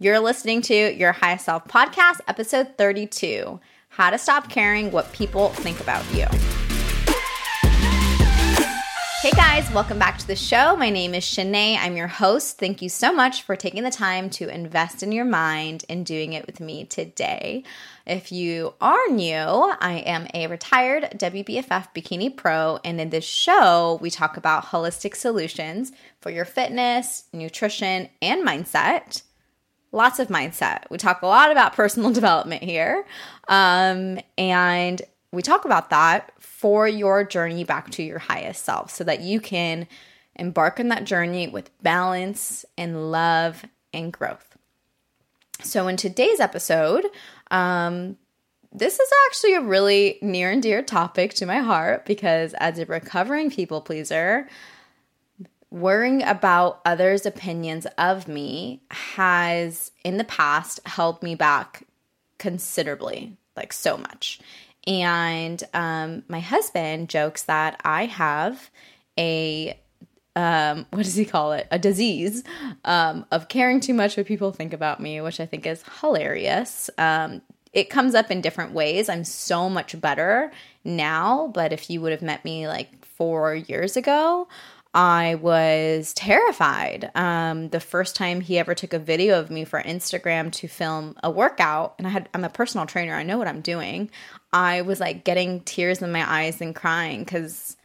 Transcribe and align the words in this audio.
You're 0.00 0.20
listening 0.20 0.62
to 0.62 0.94
Your 0.94 1.10
Highest 1.10 1.46
Self 1.46 1.66
podcast, 1.66 2.20
episode 2.28 2.78
32 2.78 3.58
How 3.88 4.10
to 4.10 4.18
Stop 4.18 4.48
Caring 4.48 4.92
What 4.92 5.12
People 5.12 5.48
Think 5.48 5.80
About 5.80 6.04
You. 6.14 6.26
Hey 9.20 9.32
guys, 9.32 9.68
welcome 9.72 9.98
back 9.98 10.16
to 10.18 10.26
the 10.28 10.36
show. 10.36 10.76
My 10.76 10.90
name 10.90 11.16
is 11.16 11.24
Shanae. 11.24 11.76
I'm 11.76 11.96
your 11.96 12.06
host. 12.06 12.58
Thank 12.58 12.80
you 12.80 12.88
so 12.88 13.12
much 13.12 13.42
for 13.42 13.56
taking 13.56 13.82
the 13.82 13.90
time 13.90 14.30
to 14.30 14.48
invest 14.48 15.02
in 15.02 15.10
your 15.10 15.24
mind 15.24 15.84
and 15.88 16.06
doing 16.06 16.32
it 16.32 16.46
with 16.46 16.60
me 16.60 16.84
today. 16.84 17.64
If 18.06 18.30
you 18.30 18.74
are 18.80 19.08
new, 19.08 19.34
I 19.34 20.04
am 20.06 20.28
a 20.32 20.46
retired 20.46 21.08
WBFF 21.16 21.88
bikini 21.92 22.36
pro, 22.36 22.78
and 22.84 23.00
in 23.00 23.10
this 23.10 23.24
show, 23.24 23.98
we 24.00 24.10
talk 24.10 24.36
about 24.36 24.66
holistic 24.66 25.16
solutions 25.16 25.90
for 26.20 26.30
your 26.30 26.44
fitness, 26.44 27.24
nutrition, 27.32 28.08
and 28.22 28.46
mindset. 28.46 29.22
Lots 29.90 30.18
of 30.18 30.28
mindset. 30.28 30.82
We 30.90 30.98
talk 30.98 31.22
a 31.22 31.26
lot 31.26 31.50
about 31.50 31.72
personal 31.72 32.10
development 32.12 32.62
here. 32.62 33.04
Um, 33.48 34.20
and 34.36 35.00
we 35.32 35.42
talk 35.42 35.64
about 35.64 35.90
that 35.90 36.32
for 36.38 36.88
your 36.88 37.24
journey 37.24 37.64
back 37.64 37.90
to 37.90 38.02
your 38.02 38.18
highest 38.18 38.64
self 38.64 38.90
so 38.90 39.04
that 39.04 39.20
you 39.20 39.40
can 39.40 39.86
embark 40.36 40.80
on 40.80 40.88
that 40.88 41.04
journey 41.04 41.48
with 41.48 41.70
balance 41.82 42.64
and 42.76 43.10
love 43.10 43.64
and 43.92 44.12
growth. 44.12 44.56
So, 45.62 45.88
in 45.88 45.96
today's 45.96 46.38
episode, 46.38 47.04
um, 47.50 48.16
this 48.72 49.00
is 49.00 49.10
actually 49.26 49.54
a 49.54 49.60
really 49.60 50.18
near 50.22 50.50
and 50.50 50.62
dear 50.62 50.82
topic 50.82 51.34
to 51.34 51.46
my 51.46 51.58
heart 51.58 52.06
because 52.06 52.54
as 52.54 52.78
a 52.78 52.86
recovering 52.86 53.50
people 53.50 53.80
pleaser, 53.80 54.48
worrying 55.70 56.22
about 56.22 56.80
others' 56.84 57.26
opinions 57.26 57.86
of 57.98 58.28
me 58.28 58.82
has 58.90 59.90
in 60.04 60.16
the 60.16 60.24
past 60.24 60.80
held 60.86 61.22
me 61.22 61.34
back 61.34 61.84
considerably, 62.38 63.36
like 63.56 63.72
so 63.72 63.96
much. 63.96 64.40
And 64.86 65.62
um, 65.74 66.22
my 66.28 66.40
husband 66.40 67.08
jokes 67.08 67.42
that 67.44 67.80
I 67.84 68.06
have 68.06 68.70
a 69.18 69.78
um, 70.36 70.86
what 70.90 71.02
does 71.02 71.16
he 71.16 71.24
call 71.24 71.52
it? 71.52 71.66
A 71.70 71.78
disease 71.78 72.44
um, 72.84 73.26
of 73.30 73.48
caring 73.48 73.80
too 73.80 73.94
much 73.94 74.16
what 74.16 74.26
people 74.26 74.52
think 74.52 74.72
about 74.72 75.00
me, 75.00 75.20
which 75.20 75.40
I 75.40 75.46
think 75.46 75.66
is 75.66 75.84
hilarious. 76.00 76.88
Um, 76.96 77.42
it 77.72 77.90
comes 77.90 78.14
up 78.14 78.30
in 78.30 78.40
different 78.40 78.72
ways. 78.72 79.08
I'm 79.08 79.24
so 79.24 79.68
much 79.68 80.00
better 80.00 80.50
now, 80.84 81.50
but 81.52 81.72
if 81.72 81.90
you 81.90 82.00
would 82.00 82.12
have 82.12 82.22
met 82.22 82.44
me 82.44 82.66
like 82.66 83.04
four 83.04 83.54
years 83.54 83.96
ago, 83.96 84.48
I 84.98 85.36
was 85.36 86.12
terrified. 86.14 87.12
Um, 87.14 87.68
the 87.68 87.78
first 87.78 88.16
time 88.16 88.40
he 88.40 88.58
ever 88.58 88.74
took 88.74 88.92
a 88.92 88.98
video 88.98 89.38
of 89.38 89.48
me 89.48 89.64
for 89.64 89.80
Instagram 89.80 90.50
to 90.54 90.66
film 90.66 91.14
a 91.22 91.30
workout, 91.30 91.94
and 91.98 92.06
I 92.08 92.10
had 92.10 92.28
I'm 92.34 92.42
a 92.42 92.48
personal 92.48 92.84
trainer, 92.84 93.14
I 93.14 93.22
know 93.22 93.38
what 93.38 93.46
I'm 93.46 93.60
doing. 93.60 94.10
I 94.52 94.82
was 94.82 94.98
like 94.98 95.22
getting 95.22 95.60
tears 95.60 96.02
in 96.02 96.10
my 96.10 96.28
eyes 96.28 96.60
and 96.60 96.74
crying 96.74 97.20
because 97.20 97.76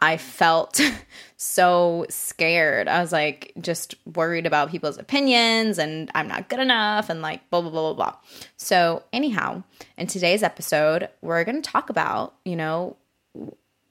I 0.00 0.18
felt 0.18 0.80
so 1.36 2.06
scared. 2.08 2.86
I 2.86 3.00
was 3.00 3.10
like 3.10 3.50
just 3.60 3.96
worried 4.14 4.46
about 4.46 4.70
people's 4.70 4.98
opinions 4.98 5.80
and 5.80 6.12
I'm 6.14 6.28
not 6.28 6.48
good 6.48 6.60
enough 6.60 7.10
and 7.10 7.22
like 7.22 7.50
blah, 7.50 7.62
blah, 7.62 7.72
blah, 7.72 7.92
blah, 7.92 7.94
blah. 7.94 8.16
So, 8.56 9.02
anyhow, 9.12 9.64
in 9.98 10.06
today's 10.06 10.44
episode, 10.44 11.08
we're 11.22 11.42
going 11.42 11.60
to 11.60 11.68
talk 11.68 11.90
about, 11.90 12.34
you 12.44 12.54
know, 12.54 12.96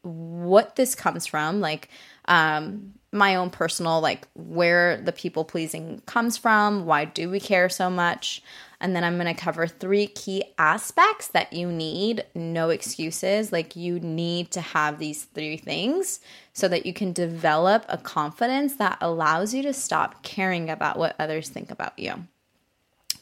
what 0.03 0.77
this 0.77 0.95
comes 0.95 1.25
from, 1.25 1.59
like 1.59 1.89
um, 2.31 2.93
my 3.11 3.35
own 3.35 3.49
personal, 3.49 3.99
like 3.99 4.25
where 4.35 5.01
the 5.01 5.11
people 5.11 5.43
pleasing 5.43 6.01
comes 6.05 6.37
from, 6.37 6.85
why 6.85 7.03
do 7.03 7.29
we 7.29 7.41
care 7.41 7.67
so 7.67 7.89
much? 7.89 8.41
And 8.79 8.95
then 8.95 9.03
I'm 9.03 9.15
going 9.15 9.27
to 9.27 9.39
cover 9.39 9.67
three 9.67 10.07
key 10.07 10.45
aspects 10.57 11.27
that 11.27 11.51
you 11.51 11.69
need, 11.69 12.25
no 12.33 12.69
excuses. 12.69 13.51
Like 13.51 13.75
you 13.75 13.99
need 13.99 14.49
to 14.51 14.61
have 14.61 14.97
these 14.97 15.25
three 15.25 15.57
things 15.57 16.21
so 16.53 16.69
that 16.69 16.85
you 16.85 16.93
can 16.93 17.11
develop 17.11 17.85
a 17.89 17.97
confidence 17.97 18.77
that 18.77 18.97
allows 19.01 19.53
you 19.53 19.61
to 19.63 19.73
stop 19.73 20.23
caring 20.23 20.69
about 20.69 20.97
what 20.97 21.17
others 21.19 21.49
think 21.49 21.69
about 21.69 21.99
you. 21.99 22.27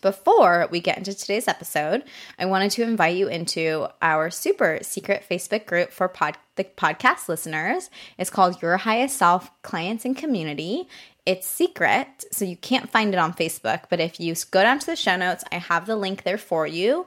Before 0.02 0.68
we 0.72 0.80
get 0.80 0.98
into 0.98 1.14
today's 1.14 1.48
episode, 1.48 2.04
I 2.38 2.46
wanted 2.46 2.72
to 2.72 2.84
invite 2.84 3.18
you 3.18 3.28
into 3.28 3.88
our 4.02 4.30
super 4.30 4.80
secret 4.82 5.26
Facebook 5.30 5.66
group 5.66 5.92
for 5.92 6.08
pod- 6.08 6.38
the 6.56 6.64
podcast 6.64 7.28
listeners. 7.28 7.90
It's 8.18 8.30
called 8.30 8.62
Your 8.62 8.78
Highest 8.78 9.18
Self 9.18 9.50
Clients 9.62 10.06
and 10.06 10.16
Community. 10.16 10.88
It's 11.26 11.46
secret, 11.46 12.26
so 12.32 12.46
you 12.46 12.56
can't 12.56 12.90
find 12.90 13.14
it 13.14 13.20
on 13.20 13.34
Facebook, 13.34 13.84
but 13.90 14.00
if 14.00 14.20
you 14.20 14.34
go 14.52 14.62
down 14.62 14.80
to 14.80 14.86
the 14.86 14.96
show 14.96 15.18
notes, 15.18 15.44
I 15.52 15.58
have 15.58 15.86
the 15.86 15.96
link 15.96 16.24
there 16.24 16.38
for 16.38 16.66
you. 16.66 17.06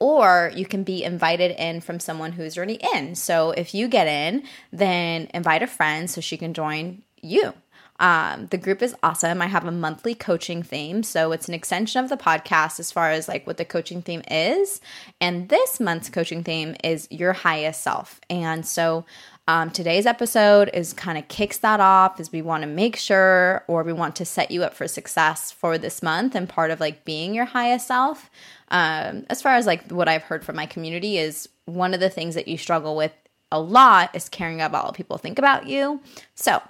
Or 0.00 0.52
you 0.54 0.64
can 0.64 0.84
be 0.84 1.02
invited 1.02 1.50
in 1.60 1.80
from 1.80 1.98
someone 1.98 2.30
who's 2.30 2.56
already 2.56 2.78
in. 2.94 3.16
So 3.16 3.50
if 3.50 3.74
you 3.74 3.88
get 3.88 4.06
in, 4.06 4.44
then 4.72 5.28
invite 5.34 5.64
a 5.64 5.66
friend 5.66 6.08
so 6.08 6.20
she 6.20 6.36
can 6.36 6.54
join 6.54 7.02
you. 7.20 7.52
Um, 8.00 8.46
the 8.46 8.58
group 8.58 8.82
is 8.82 8.94
awesome. 9.02 9.42
I 9.42 9.46
have 9.46 9.64
a 9.64 9.72
monthly 9.72 10.14
coaching 10.14 10.62
theme. 10.62 11.02
So 11.02 11.32
it's 11.32 11.48
an 11.48 11.54
extension 11.54 12.02
of 12.02 12.10
the 12.10 12.16
podcast 12.16 12.78
as 12.78 12.92
far 12.92 13.10
as 13.10 13.28
like 13.28 13.46
what 13.46 13.56
the 13.56 13.64
coaching 13.64 14.02
theme 14.02 14.22
is. 14.30 14.80
And 15.20 15.48
this 15.48 15.80
month's 15.80 16.08
coaching 16.08 16.44
theme 16.44 16.76
is 16.84 17.08
your 17.10 17.32
highest 17.32 17.82
self. 17.82 18.20
And 18.30 18.64
so 18.64 19.04
um, 19.48 19.70
today's 19.70 20.06
episode 20.06 20.70
is 20.74 20.92
kind 20.92 21.16
of 21.16 21.26
kicks 21.28 21.58
that 21.58 21.80
off 21.80 22.20
as 22.20 22.30
we 22.30 22.42
want 22.42 22.62
to 22.62 22.68
make 22.68 22.96
sure 22.96 23.64
or 23.66 23.82
we 23.82 23.94
want 23.94 24.14
to 24.16 24.24
set 24.24 24.50
you 24.50 24.62
up 24.62 24.74
for 24.74 24.86
success 24.86 25.50
for 25.50 25.78
this 25.78 26.02
month 26.02 26.34
and 26.34 26.48
part 26.48 26.70
of 26.70 26.80
like 26.80 27.04
being 27.04 27.34
your 27.34 27.46
highest 27.46 27.86
self. 27.86 28.30
Um, 28.70 29.24
as 29.30 29.40
far 29.40 29.54
as 29.54 29.66
like 29.66 29.90
what 29.90 30.06
I've 30.08 30.22
heard 30.22 30.44
from 30.44 30.56
my 30.56 30.66
community 30.66 31.16
is 31.16 31.48
one 31.64 31.94
of 31.94 32.00
the 32.00 32.10
things 32.10 32.34
that 32.34 32.46
you 32.46 32.58
struggle 32.58 32.94
with 32.94 33.12
a 33.50 33.58
lot 33.58 34.14
is 34.14 34.28
caring 34.28 34.60
about 34.60 34.84
what 34.84 34.94
people 34.94 35.16
think 35.16 35.38
about 35.38 35.66
you. 35.66 36.02
So 36.34 36.60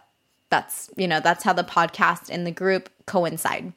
that's 0.51 0.91
you 0.97 1.07
know 1.07 1.21
that's 1.21 1.45
how 1.45 1.53
the 1.53 1.65
podcast 1.65 2.31
and 2.31 2.47
the 2.47 2.51
group 2.51 2.89
coincide 3.07 3.73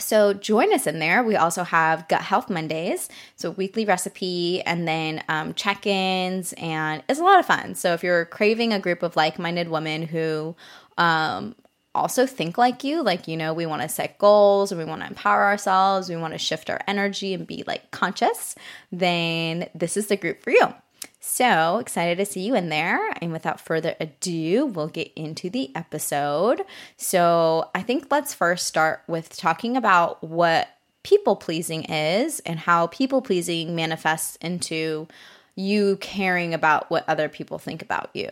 so 0.00 0.32
join 0.32 0.72
us 0.72 0.86
in 0.86 0.98
there. 0.98 1.22
We 1.22 1.36
also 1.36 1.62
have 1.62 2.08
Gut 2.08 2.22
Health 2.22 2.50
Mondays, 2.50 3.08
so 3.36 3.50
weekly 3.50 3.84
recipe 3.84 4.62
and 4.62 4.88
then 4.88 5.22
um, 5.28 5.54
check 5.54 5.86
ins, 5.86 6.52
and 6.54 7.02
it's 7.08 7.20
a 7.20 7.24
lot 7.24 7.38
of 7.38 7.46
fun. 7.46 7.74
So 7.74 7.92
if 7.92 8.02
you're 8.02 8.24
craving 8.24 8.72
a 8.72 8.78
group 8.78 9.02
of 9.02 9.16
like 9.16 9.38
minded 9.38 9.68
women 9.68 10.02
who 10.02 10.56
um, 10.98 11.54
also 11.94 12.26
think 12.26 12.56
like 12.58 12.84
you, 12.84 13.02
like, 13.02 13.28
you 13.28 13.36
know, 13.36 13.52
we 13.52 13.66
want 13.66 13.82
to 13.82 13.88
set 13.88 14.18
goals 14.18 14.72
and 14.72 14.78
we 14.78 14.84
want 14.84 15.02
to 15.02 15.08
empower 15.08 15.44
ourselves, 15.44 16.08
we 16.08 16.16
want 16.16 16.34
to 16.34 16.38
shift 16.38 16.70
our 16.70 16.80
energy 16.86 17.34
and 17.34 17.46
be 17.46 17.64
like 17.66 17.90
conscious, 17.90 18.54
then 18.92 19.68
this 19.74 19.96
is 19.96 20.06
the 20.06 20.16
group 20.16 20.42
for 20.42 20.50
you. 20.50 20.74
So 21.20 21.76
excited 21.76 22.16
to 22.16 22.24
see 22.24 22.40
you 22.40 22.54
in 22.54 22.70
there. 22.70 22.98
And 23.20 23.30
without 23.30 23.60
further 23.60 23.94
ado, 24.00 24.64
we'll 24.64 24.88
get 24.88 25.12
into 25.14 25.50
the 25.50 25.70
episode. 25.76 26.62
So 26.96 27.70
I 27.74 27.82
think 27.82 28.06
let's 28.10 28.32
first 28.32 28.66
start 28.66 29.02
with 29.06 29.36
talking 29.36 29.76
about 29.76 30.24
what 30.24 30.68
people 31.02 31.36
pleasing 31.36 31.84
is 31.84 32.40
and 32.40 32.58
how 32.58 32.86
people 32.86 33.20
pleasing 33.20 33.76
manifests 33.76 34.36
into 34.36 35.08
you 35.56 35.96
caring 35.98 36.54
about 36.54 36.90
what 36.90 37.06
other 37.06 37.28
people 37.28 37.58
think 37.58 37.82
about 37.82 38.08
you. 38.14 38.30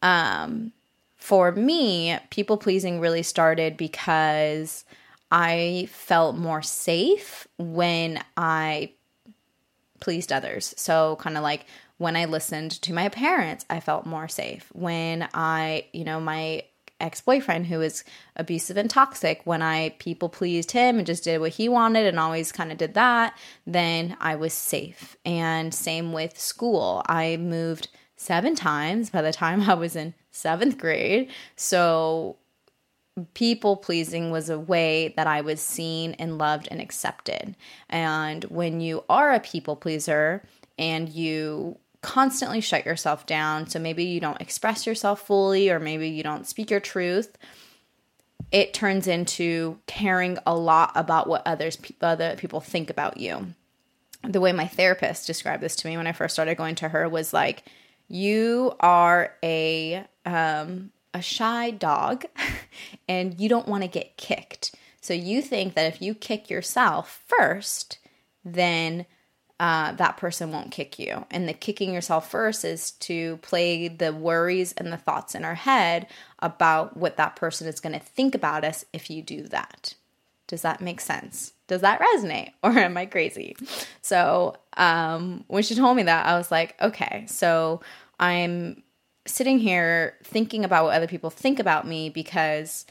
Um, 0.00 0.72
for 1.16 1.50
me, 1.50 2.16
people 2.30 2.58
pleasing 2.58 3.00
really 3.00 3.22
started 3.24 3.76
because 3.76 4.84
I 5.32 5.88
felt 5.90 6.36
more 6.36 6.62
safe 6.62 7.48
when 7.58 8.22
I 8.36 8.92
pleased 10.00 10.32
others. 10.32 10.74
So, 10.76 11.16
kind 11.16 11.36
of 11.36 11.42
like 11.42 11.66
when 11.98 12.16
I 12.16 12.24
listened 12.24 12.72
to 12.82 12.92
my 12.92 13.08
parents, 13.08 13.64
I 13.70 13.80
felt 13.80 14.06
more 14.06 14.28
safe. 14.28 14.70
When 14.72 15.28
I, 15.32 15.86
you 15.92 16.04
know, 16.04 16.20
my 16.20 16.64
ex-boyfriend 17.00 17.66
who 17.66 17.78
was 17.78 18.04
abusive 18.36 18.76
and 18.76 18.88
toxic 18.88 19.40
when 19.44 19.60
i 19.60 19.88
people 19.98 20.28
pleased 20.28 20.70
him 20.70 20.96
and 20.96 21.06
just 21.06 21.24
did 21.24 21.40
what 21.40 21.50
he 21.50 21.68
wanted 21.68 22.06
and 22.06 22.20
always 22.20 22.52
kind 22.52 22.70
of 22.70 22.78
did 22.78 22.94
that 22.94 23.36
then 23.66 24.16
i 24.20 24.34
was 24.34 24.52
safe. 24.52 25.16
And 25.24 25.74
same 25.74 26.12
with 26.12 26.38
school. 26.38 27.02
I 27.06 27.36
moved 27.36 27.88
seven 28.16 28.54
times 28.54 29.10
by 29.10 29.22
the 29.22 29.32
time 29.32 29.62
i 29.68 29.74
was 29.74 29.96
in 29.96 30.14
seventh 30.30 30.78
grade. 30.78 31.30
So 31.56 32.36
people 33.34 33.76
pleasing 33.76 34.30
was 34.30 34.48
a 34.48 34.58
way 34.58 35.14
that 35.16 35.26
i 35.26 35.40
was 35.40 35.60
seen 35.60 36.12
and 36.14 36.38
loved 36.38 36.68
and 36.70 36.80
accepted. 36.80 37.56
And 37.88 38.44
when 38.44 38.80
you 38.80 39.04
are 39.08 39.32
a 39.32 39.40
people 39.40 39.76
pleaser 39.76 40.46
and 40.78 41.08
you 41.08 41.78
constantly 42.04 42.60
shut 42.60 42.84
yourself 42.84 43.24
down. 43.24 43.66
So 43.66 43.78
maybe 43.78 44.04
you 44.04 44.20
don't 44.20 44.40
express 44.40 44.86
yourself 44.86 45.26
fully, 45.26 45.70
or 45.70 45.80
maybe 45.80 46.10
you 46.10 46.22
don't 46.22 46.46
speak 46.46 46.70
your 46.70 46.78
truth. 46.78 47.38
It 48.52 48.74
turns 48.74 49.06
into 49.06 49.78
caring 49.86 50.38
a 50.46 50.54
lot 50.54 50.92
about 50.96 51.28
what 51.28 51.46
others 51.46 51.78
other 52.02 52.36
people 52.36 52.60
think 52.60 52.90
about 52.90 53.16
you. 53.16 53.54
The 54.22 54.40
way 54.40 54.52
my 54.52 54.66
therapist 54.66 55.26
described 55.26 55.62
this 55.62 55.76
to 55.76 55.88
me 55.88 55.96
when 55.96 56.06
I 56.06 56.12
first 56.12 56.34
started 56.34 56.58
going 56.58 56.74
to 56.76 56.90
her 56.90 57.08
was 57.08 57.32
like, 57.32 57.64
"You 58.06 58.74
are 58.80 59.34
a 59.42 60.04
um, 60.26 60.90
a 61.14 61.22
shy 61.22 61.70
dog, 61.70 62.26
and 63.08 63.40
you 63.40 63.48
don't 63.48 63.68
want 63.68 63.82
to 63.82 63.88
get 63.88 64.18
kicked." 64.18 64.74
So 65.00 65.14
you 65.14 65.40
think 65.40 65.72
that 65.74 65.86
if 65.86 66.02
you 66.02 66.14
kick 66.14 66.50
yourself 66.50 67.22
first, 67.26 67.98
then 68.44 69.06
uh, 69.60 69.92
that 69.92 70.16
person 70.16 70.50
won't 70.50 70.72
kick 70.72 70.98
you. 70.98 71.24
And 71.30 71.48
the 71.48 71.52
kicking 71.52 71.94
yourself 71.94 72.30
first 72.30 72.64
is 72.64 72.92
to 72.92 73.36
play 73.38 73.88
the 73.88 74.12
worries 74.12 74.72
and 74.72 74.92
the 74.92 74.96
thoughts 74.96 75.34
in 75.34 75.44
our 75.44 75.54
head 75.54 76.08
about 76.40 76.96
what 76.96 77.16
that 77.16 77.36
person 77.36 77.68
is 77.68 77.80
going 77.80 77.92
to 77.92 78.04
think 78.04 78.34
about 78.34 78.64
us 78.64 78.84
if 78.92 79.10
you 79.10 79.22
do 79.22 79.42
that. 79.48 79.94
Does 80.46 80.62
that 80.62 80.80
make 80.80 81.00
sense? 81.00 81.52
Does 81.68 81.80
that 81.82 82.00
resonate? 82.00 82.52
Or 82.62 82.70
am 82.72 82.96
I 82.96 83.06
crazy? 83.06 83.56
So, 84.02 84.56
um, 84.76 85.44
when 85.46 85.62
she 85.62 85.74
told 85.74 85.96
me 85.96 86.02
that, 86.02 86.26
I 86.26 86.36
was 86.36 86.50
like, 86.50 86.80
okay, 86.80 87.24
so 87.28 87.80
I'm 88.18 88.82
sitting 89.26 89.58
here 89.58 90.16
thinking 90.24 90.64
about 90.64 90.84
what 90.84 90.94
other 90.94 91.06
people 91.06 91.30
think 91.30 91.58
about 91.58 91.86
me 91.86 92.10
because 92.10 92.84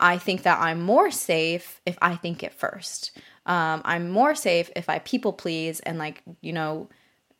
I 0.00 0.18
think 0.18 0.42
that 0.42 0.60
I'm 0.60 0.80
more 0.82 1.10
safe 1.10 1.80
if 1.86 1.98
I 2.00 2.16
think 2.16 2.42
it 2.42 2.54
first. 2.54 3.16
Um, 3.48 3.82
I'm 3.84 4.10
more 4.10 4.34
safe 4.34 4.70
if 4.76 4.88
I 4.88 5.00
people 5.00 5.32
please 5.32 5.80
and 5.80 5.98
like, 5.98 6.22
you 6.40 6.52
know, 6.52 6.88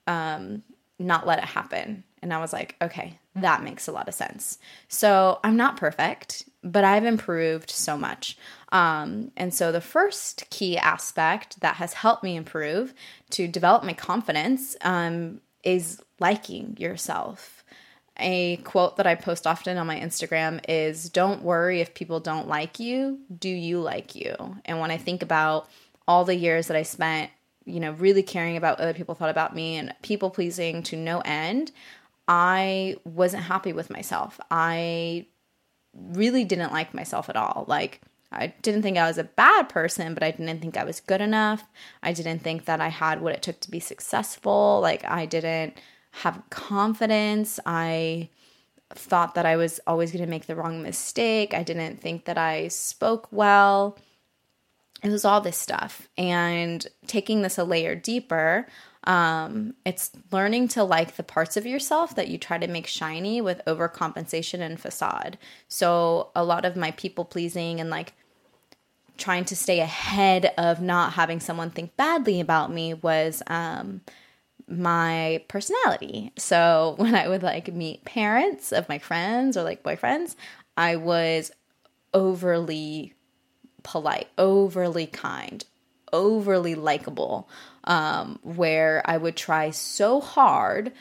um, 0.07 0.63
not 0.99 1.27
let 1.27 1.39
it 1.39 1.45
happen. 1.45 2.03
And 2.23 2.33
I 2.33 2.41
was 2.41 2.53
like, 2.53 2.75
okay, 2.83 3.19
that 3.37 3.63
makes 3.63 3.87
a 3.87 3.93
lot 3.93 4.09
of 4.09 4.15
sense. 4.15 4.59
So 4.89 5.39
I'm 5.45 5.57
not 5.57 5.77
perfect, 5.77 6.49
but 6.65 6.83
I've 6.83 7.05
improved 7.05 7.71
so 7.71 7.97
much. 7.97 8.37
Um, 8.73 9.31
and 9.37 9.55
so 9.55 9.71
the 9.71 9.81
first 9.81 10.45
key 10.51 10.77
aspect 10.77 11.61
that 11.61 11.77
has 11.77 11.93
helped 11.93 12.25
me 12.25 12.37
improve 12.37 12.95
to 13.31 13.47
develop 13.47 13.85
my 13.85 13.93
confidence 13.93 14.77
um, 14.81 15.41
is 15.63 16.03
liking 16.19 16.77
yourself 16.79 17.59
a 18.19 18.57
quote 18.59 18.97
that 18.97 19.07
I 19.07 19.15
post 19.15 19.47
often 19.47 19.79
on 19.79 19.87
my 19.87 19.99
Instagram 19.99 20.61
is 20.69 21.09
Don't 21.09 21.43
worry 21.43 21.81
if 21.81 21.95
people 21.95 22.21
don't 22.21 22.49
like 22.49 22.81
you. 22.81 23.21
Do 23.39 23.49
you 23.49 23.81
like 23.81 24.15
you? 24.15 24.35
And 24.65 24.81
when 24.81 24.91
I 24.91 24.97
think 24.97 25.23
about 25.23 25.69
all 26.09 26.25
the 26.25 26.35
years 26.35 26.67
that 26.67 26.77
I 26.77 26.83
spent, 26.83 27.31
you 27.67 27.79
know, 27.79 27.93
really 27.93 28.23
caring 28.23 28.57
about 28.57 28.79
what 28.79 28.83
other 28.83 28.95
people 28.95 29.15
thought 29.15 29.31
about 29.31 29.55
me 29.55 29.77
and 29.77 29.95
people 30.03 30.31
pleasing 30.31 30.83
to 30.85 30.97
no 30.97 31.21
end, 31.21 31.71
I 32.27 32.97
wasn't 33.05 33.45
happy 33.45 33.73
with 33.73 33.91
myself. 33.91 34.41
I 34.51 35.27
really 35.95 36.45
didn't 36.45 36.73
like 36.73 36.95
myself 36.95 37.29
at 37.29 37.37
all. 37.37 37.67
Like, 37.69 38.01
I 38.33 38.55
didn't 38.63 38.83
think 38.83 38.99
I 38.99 39.07
was 39.07 39.19
a 39.19 39.25
bad 39.25 39.69
person, 39.69 40.15
but 40.15 40.23
I 40.23 40.31
didn't 40.31 40.61
think 40.61 40.77
I 40.77 40.85
was 40.85 41.01
good 41.01 41.21
enough. 41.21 41.65
I 42.03 42.13
didn't 42.13 42.41
think 42.41 42.65
that 42.65 42.81
I 42.81 42.89
had 42.89 43.21
what 43.21 43.35
it 43.35 43.43
took 43.43 43.61
to 43.61 43.71
be 43.71 43.81
successful. 43.81 44.81
Like, 44.83 45.05
I 45.05 45.27
didn't 45.27 45.79
have 46.11 46.43
confidence. 46.51 47.61
I 47.65 48.29
thought 48.91 49.35
that 49.35 49.47
I 49.47 49.57
was 49.57 49.81
always 49.87 50.13
going 50.13 50.25
to 50.25 50.31
make 50.31 50.47
the 50.47 50.57
wrong 50.57 50.83
mistake. 50.83 51.53
I 51.55 51.63
didn't 51.63 52.01
think 52.01 52.25
that 52.25 52.39
I 52.39 52.69
spoke 52.69 53.29
well. 53.31 53.99
It 55.03 55.11
was 55.11 55.25
all 55.25 55.41
this 55.41 55.57
stuff. 55.57 56.09
And 56.17 56.87
taking 57.07 57.43
this 57.43 57.59
a 57.59 57.65
layer 57.65 57.95
deeper, 57.95 58.67
um, 59.05 59.75
it's 59.85 60.11
learning 60.33 60.69
to 60.69 60.85
like 60.85 61.17
the 61.17 61.23
parts 61.23 61.57
of 61.57 61.67
yourself 61.67 62.15
that 62.17 62.29
you 62.29 62.37
try 62.37 62.59
to 62.59 62.67
make 62.67 62.87
shiny 62.87 63.41
with 63.41 63.63
overcompensation 63.67 64.61
and 64.61 64.81
facade. 64.81 65.39
So, 65.69 66.31
a 66.35 66.45
lot 66.45 66.65
of 66.65 66.77
my 66.77 66.91
people 66.93 67.25
pleasing 67.25 67.81
and 67.81 67.91
like 67.91 68.13
trying 69.19 69.45
to 69.45 69.57
stay 69.57 69.81
ahead 69.81 70.53
of 70.57 70.81
not 70.81 71.13
having 71.15 71.41
someone 71.41 71.71
think 71.71 71.97
badly 71.97 72.41
about 72.41 72.73
me 72.73 72.95
was 72.95 73.43
um, 73.49 74.01
my 74.69 75.45
personality. 75.49 76.33
So 76.39 76.95
when 76.99 77.15
I 77.15 77.29
would 77.29 77.43
like 77.43 77.73
meet 77.73 78.05
parents 78.05 78.73
of 78.73 78.89
my 78.89 78.99
friends 78.99 79.57
or 79.57 79.65
like 79.65 79.83
boyfriends, 79.83 80.37
I 80.77 80.97
was 80.97 81.51
overly 82.15 83.13
polite, 83.83 84.29
overly 84.37 85.07
kind, 85.07 85.65
overly 86.13 86.75
likable, 86.75 87.49
um, 87.85 88.39
where 88.43 89.03
I 89.05 89.17
would 89.17 89.37
try 89.37 89.71
so 89.71 90.21
hard 90.21 90.93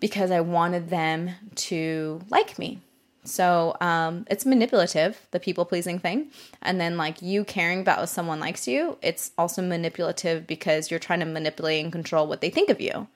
because 0.00 0.30
I 0.30 0.40
wanted 0.40 0.90
them 0.90 1.30
to 1.54 2.20
like 2.28 2.58
me. 2.58 2.80
So 3.24 3.76
um, 3.80 4.26
it's 4.28 4.44
manipulative, 4.44 5.20
the 5.30 5.38
people 5.38 5.64
pleasing 5.64 6.00
thing. 6.00 6.32
And 6.60 6.80
then, 6.80 6.96
like, 6.96 7.22
you 7.22 7.44
caring 7.44 7.80
about 7.80 8.02
if 8.02 8.08
someone 8.08 8.40
likes 8.40 8.66
you, 8.66 8.98
it's 9.00 9.30
also 9.38 9.62
manipulative 9.62 10.46
because 10.46 10.90
you're 10.90 10.98
trying 10.98 11.20
to 11.20 11.26
manipulate 11.26 11.84
and 11.84 11.92
control 11.92 12.26
what 12.26 12.40
they 12.40 12.50
think 12.50 12.68
of 12.68 12.80
you. 12.80 13.06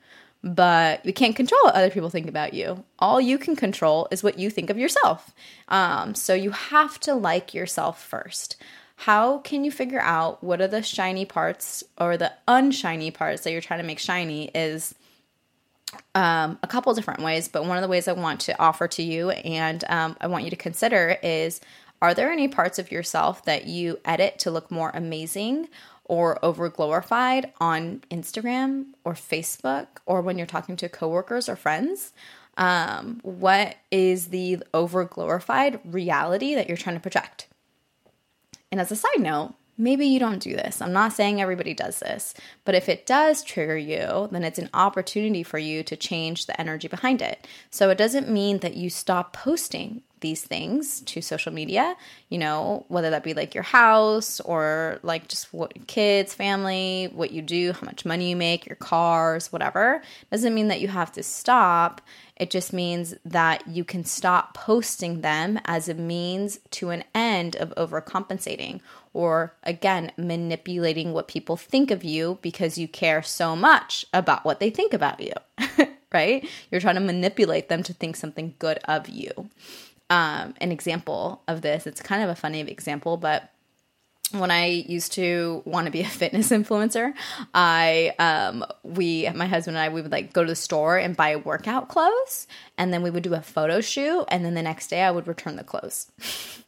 But 0.43 1.05
you 1.05 1.13
can't 1.13 1.35
control 1.35 1.59
what 1.63 1.75
other 1.75 1.89
people 1.89 2.09
think 2.09 2.27
about 2.27 2.53
you. 2.53 2.83
All 2.99 3.19
you 3.19 3.37
can 3.37 3.55
control 3.55 4.07
is 4.11 4.23
what 4.23 4.39
you 4.39 4.49
think 4.49 4.69
of 4.69 4.77
yourself. 4.77 5.33
Um, 5.67 6.15
so 6.15 6.33
you 6.33 6.51
have 6.51 6.99
to 7.01 7.15
like 7.15 7.53
yourself 7.53 8.03
first. 8.03 8.55
How 8.97 9.39
can 9.39 9.63
you 9.63 9.71
figure 9.71 9.99
out 9.99 10.43
what 10.43 10.61
are 10.61 10.67
the 10.67 10.81
shiny 10.81 11.25
parts 11.25 11.83
or 11.99 12.17
the 12.17 12.33
unshiny 12.47 13.11
parts 13.11 13.43
that 13.43 13.51
you're 13.51 13.61
trying 13.61 13.79
to 13.79 13.85
make 13.85 13.99
shiny? 13.99 14.49
Is 14.55 14.95
um, 16.15 16.57
a 16.63 16.67
couple 16.67 16.93
different 16.93 17.21
ways, 17.21 17.47
but 17.47 17.65
one 17.65 17.77
of 17.77 17.81
the 17.81 17.87
ways 17.87 18.07
I 18.07 18.13
want 18.13 18.39
to 18.41 18.59
offer 18.59 18.87
to 18.89 19.03
you 19.03 19.29
and 19.31 19.83
um, 19.89 20.17
I 20.19 20.27
want 20.27 20.43
you 20.43 20.49
to 20.49 20.55
consider 20.55 21.17
is 21.23 21.61
are 22.01 22.13
there 22.13 22.31
any 22.31 22.47
parts 22.47 22.77
of 22.77 22.91
yourself 22.91 23.45
that 23.45 23.65
you 23.65 23.99
edit 24.05 24.39
to 24.39 24.51
look 24.51 24.69
more 24.69 24.91
amazing 24.93 25.67
or 26.07 26.43
over 26.43 26.69
glorified 26.69 27.51
on 27.59 28.01
Instagram 28.11 28.87
or 29.03 29.13
Facebook 29.13 29.87
or 30.05 30.21
when 30.21 30.37
you're 30.37 30.47
talking 30.47 30.75
to 30.77 30.89
coworkers 30.89 31.47
or 31.49 31.55
friends? 31.55 32.13
Um, 32.57 33.19
what 33.21 33.75
is 33.91 34.27
the 34.27 34.63
over 34.73 35.05
glorified 35.05 35.79
reality 35.85 36.55
that 36.55 36.67
you're 36.67 36.77
trying 36.77 36.95
to 36.95 37.01
project? 37.01 37.47
And 38.71 38.81
as 38.81 38.91
a 38.91 38.95
side 38.95 39.19
note, 39.19 39.53
maybe 39.77 40.07
you 40.07 40.19
don't 40.19 40.41
do 40.41 40.55
this. 40.55 40.81
I'm 40.81 40.93
not 40.93 41.13
saying 41.13 41.39
everybody 41.39 41.73
does 41.73 41.99
this, 41.99 42.33
but 42.65 42.75
if 42.75 42.89
it 42.89 43.05
does 43.05 43.43
trigger 43.43 43.77
you, 43.77 44.27
then 44.31 44.43
it's 44.43 44.59
an 44.59 44.69
opportunity 44.73 45.43
for 45.43 45.59
you 45.59 45.83
to 45.83 45.95
change 45.95 46.45
the 46.45 46.59
energy 46.59 46.87
behind 46.87 47.21
it. 47.21 47.47
So 47.69 47.89
it 47.89 47.97
doesn't 47.97 48.29
mean 48.29 48.59
that 48.59 48.75
you 48.75 48.89
stop 48.89 49.33
posting 49.33 50.01
these 50.19 50.43
things 50.43 51.01
to 51.01 51.21
social 51.21 51.53
media, 51.53 51.95
you 52.29 52.37
know, 52.37 52.85
whether 52.87 53.09
that 53.09 53.23
be 53.23 53.33
like 53.33 53.53
your 53.53 53.63
house 53.63 54.39
or 54.41 54.99
like 55.03 55.27
just 55.27 55.53
what 55.53 55.87
kids, 55.87 56.33
family, 56.33 57.09
what 57.13 57.31
you 57.31 57.41
do, 57.41 57.73
how 57.73 57.85
much 57.85 58.05
money 58.05 58.29
you 58.29 58.35
make, 58.35 58.65
your 58.65 58.75
cars, 58.75 59.51
whatever. 59.51 60.01
Doesn't 60.31 60.53
mean 60.53 60.67
that 60.69 60.81
you 60.81 60.87
have 60.87 61.11
to 61.13 61.23
stop. 61.23 62.01
It 62.35 62.49
just 62.49 62.73
means 62.73 63.15
that 63.25 63.67
you 63.67 63.83
can 63.83 64.05
stop 64.05 64.53
posting 64.53 65.21
them 65.21 65.59
as 65.65 65.89
a 65.89 65.93
means 65.93 66.59
to 66.71 66.89
an 66.89 67.03
end 67.15 67.55
of 67.55 67.73
overcompensating 67.75 68.81
or 69.13 69.55
again 69.63 70.11
manipulating 70.17 71.13
what 71.13 71.27
people 71.27 71.57
think 71.57 71.89
of 71.89 72.03
you 72.03 72.37
because 72.41 72.77
you 72.77 72.87
care 72.87 73.23
so 73.23 73.55
much 73.55 74.05
about 74.13 74.45
what 74.45 74.59
they 74.59 74.69
think 74.69 74.93
about 74.93 75.19
you. 75.19 75.33
right? 76.13 76.47
You're 76.71 76.81
trying 76.81 76.95
to 76.95 77.01
manipulate 77.01 77.69
them 77.69 77.83
to 77.83 77.93
think 77.93 78.15
something 78.15 78.55
good 78.59 78.77
of 78.85 79.09
you 79.09 79.49
um, 80.09 80.53
an 80.61 80.71
example 80.71 81.41
of 81.47 81.61
this. 81.61 81.87
It's 81.87 82.01
kind 82.01 82.23
of 82.23 82.29
a 82.29 82.35
funny 82.35 82.61
example, 82.61 83.17
but 83.17 83.51
when 84.31 84.51
I 84.51 84.65
used 84.65 85.13
to 85.13 85.61
want 85.65 85.85
to 85.85 85.91
be 85.91 86.01
a 86.01 86.05
fitness 86.07 86.49
influencer, 86.49 87.13
I 87.53 88.13
um 88.19 88.65
we 88.83 89.29
my 89.35 89.45
husband 89.45 89.77
and 89.77 89.83
I 89.83 89.89
we 89.89 90.01
would 90.01 90.11
like 90.11 90.33
go 90.33 90.43
to 90.43 90.49
the 90.49 90.55
store 90.55 90.97
and 90.97 91.15
buy 91.15 91.35
workout 91.37 91.87
clothes 91.89 92.47
and 92.77 92.93
then 92.93 93.03
we 93.03 93.09
would 93.09 93.23
do 93.23 93.33
a 93.33 93.41
photo 93.41 93.81
shoot 93.81 94.25
and 94.29 94.43
then 94.43 94.53
the 94.53 94.61
next 94.61 94.87
day 94.87 95.01
I 95.01 95.11
would 95.11 95.27
return 95.27 95.55
the 95.55 95.63
clothes. 95.63 96.11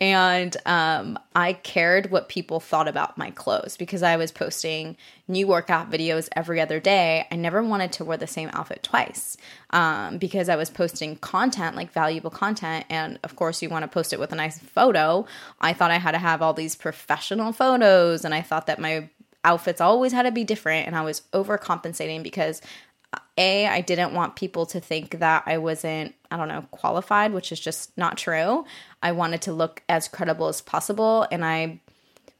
and 0.00 0.56
um 0.66 1.18
I 1.34 1.52
cared 1.52 2.10
what 2.10 2.28
people 2.28 2.60
thought 2.60 2.88
about 2.88 3.18
my 3.18 3.30
clothes 3.30 3.76
because 3.76 4.02
I 4.02 4.16
was 4.16 4.32
posting 4.32 4.96
new 5.28 5.46
workout 5.46 5.90
videos 5.90 6.28
every 6.34 6.60
other 6.60 6.80
day. 6.80 7.26
I 7.30 7.36
never 7.36 7.62
wanted 7.62 7.92
to 7.92 8.04
wear 8.04 8.16
the 8.16 8.26
same 8.26 8.50
outfit 8.52 8.82
twice. 8.82 9.36
Um 9.70 10.18
because 10.18 10.48
I 10.48 10.56
was 10.56 10.70
posting 10.70 11.16
content 11.16 11.76
like 11.76 11.92
valuable 11.92 12.30
content 12.30 12.86
and 12.88 13.18
of 13.22 13.36
course 13.36 13.62
you 13.62 13.68
want 13.68 13.82
to 13.84 13.88
post 13.88 14.12
it 14.12 14.18
with 14.18 14.32
a 14.32 14.36
nice 14.36 14.58
photo. 14.58 15.26
I 15.60 15.72
thought 15.72 15.90
I 15.90 15.98
had 15.98 16.12
to 16.12 16.18
have 16.18 16.42
all 16.42 16.54
these 16.54 16.74
professional 16.74 17.52
photos 17.52 18.24
and 18.24 18.34
I 18.34 18.42
thought 18.42 18.66
that 18.66 18.78
my 18.78 19.08
outfits 19.44 19.80
always 19.80 20.12
had 20.12 20.24
to 20.24 20.32
be 20.32 20.44
different 20.44 20.86
and 20.86 20.96
I 20.96 21.02
was 21.02 21.22
overcompensating 21.32 22.22
because 22.22 22.60
a 23.38 23.66
I 23.66 23.80
didn't 23.80 24.14
want 24.14 24.36
people 24.36 24.66
to 24.66 24.80
think 24.80 25.20
that 25.20 25.44
I 25.46 25.58
wasn't 25.58 26.14
I 26.30 26.36
don't 26.36 26.48
know 26.48 26.64
qualified 26.70 27.32
which 27.32 27.52
is 27.52 27.60
just 27.60 27.96
not 27.96 28.18
true. 28.18 28.64
I 29.02 29.12
wanted 29.12 29.42
to 29.42 29.52
look 29.52 29.82
as 29.88 30.08
credible 30.08 30.48
as 30.48 30.60
possible 30.60 31.26
and 31.30 31.44
I 31.44 31.80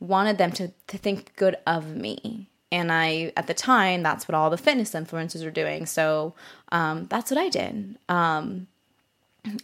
wanted 0.01 0.39
them 0.39 0.53
to 0.53 0.73
to 0.89 0.99
think 0.99 1.35
good 1.37 1.57
of 1.67 1.95
me. 1.95 2.49
And 2.73 2.91
I 2.91 3.33
at 3.37 3.47
the 3.47 3.55
time 3.55 4.03
that's 4.03 4.29
what 4.29 4.35
all 4.35 4.51
the 4.51 4.59
fitness 4.59 4.93
influencers 4.93 5.45
were 5.45 5.51
doing. 5.51 5.87
So 5.87 6.35
um, 6.73 7.07
that's 7.09 7.31
what 7.31 7.39
I 7.39 7.49
did. 7.49 7.99
Um, 8.09 8.67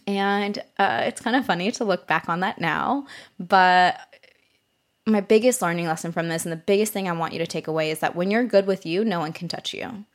and 0.07 0.59
uh, 0.77 1.03
it's 1.05 1.21
kind 1.21 1.35
of 1.35 1.45
funny 1.45 1.71
to 1.71 1.83
look 1.83 2.07
back 2.07 2.29
on 2.29 2.39
that 2.39 2.59
now, 2.59 3.05
but 3.37 3.99
my 5.05 5.19
biggest 5.19 5.61
learning 5.61 5.85
lesson 5.87 6.11
from 6.11 6.29
this 6.29 6.45
and 6.45 6.51
the 6.51 6.57
biggest 6.57 6.93
thing 6.93 7.09
I 7.09 7.13
want 7.13 7.33
you 7.33 7.39
to 7.39 7.47
take 7.47 7.67
away 7.67 7.91
is 7.91 7.99
that 7.99 8.15
when 8.15 8.31
you're 8.31 8.45
good 8.45 8.65
with 8.65 8.85
you, 8.85 9.03
no 9.03 9.19
one 9.19 9.33
can 9.33 9.47
touch 9.47 9.73
you. 9.73 10.05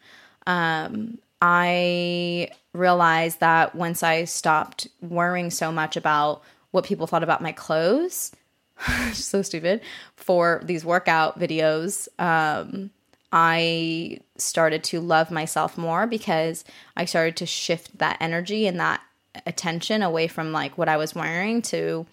Um, 0.47 1.19
I 1.41 2.51
realized 2.73 3.41
that 3.41 3.75
once 3.75 4.03
I 4.03 4.25
stopped 4.25 4.89
worrying 5.01 5.51
so 5.51 5.71
much 5.71 5.97
about 5.97 6.43
what 6.71 6.85
people 6.85 7.07
thought 7.07 7.23
about 7.23 7.43
my 7.43 7.53
clothes, 7.53 8.33
so 9.13 9.43
stupid, 9.43 9.81
for 10.17 10.61
these 10.65 10.85
workout 10.85 11.39
videos, 11.39 12.09
um, 12.21 12.91
I 13.33 14.21
started 14.37 14.85
to 14.85 15.01
love 15.01 15.31
myself 15.31 15.77
more 15.77 16.07
because 16.07 16.65
I 16.97 17.05
started 17.05 17.37
to 17.37 17.47
shift 17.47 17.99
that 17.99 18.17
energy 18.21 18.67
and 18.67 18.81
that 18.81 19.03
attention 19.47 20.03
away 20.03 20.29
from 20.29 20.53
like 20.53 20.79
what 20.79 20.89
I 20.89 20.97
was 20.97 21.15
wearing 21.15 21.63
to 21.63 22.07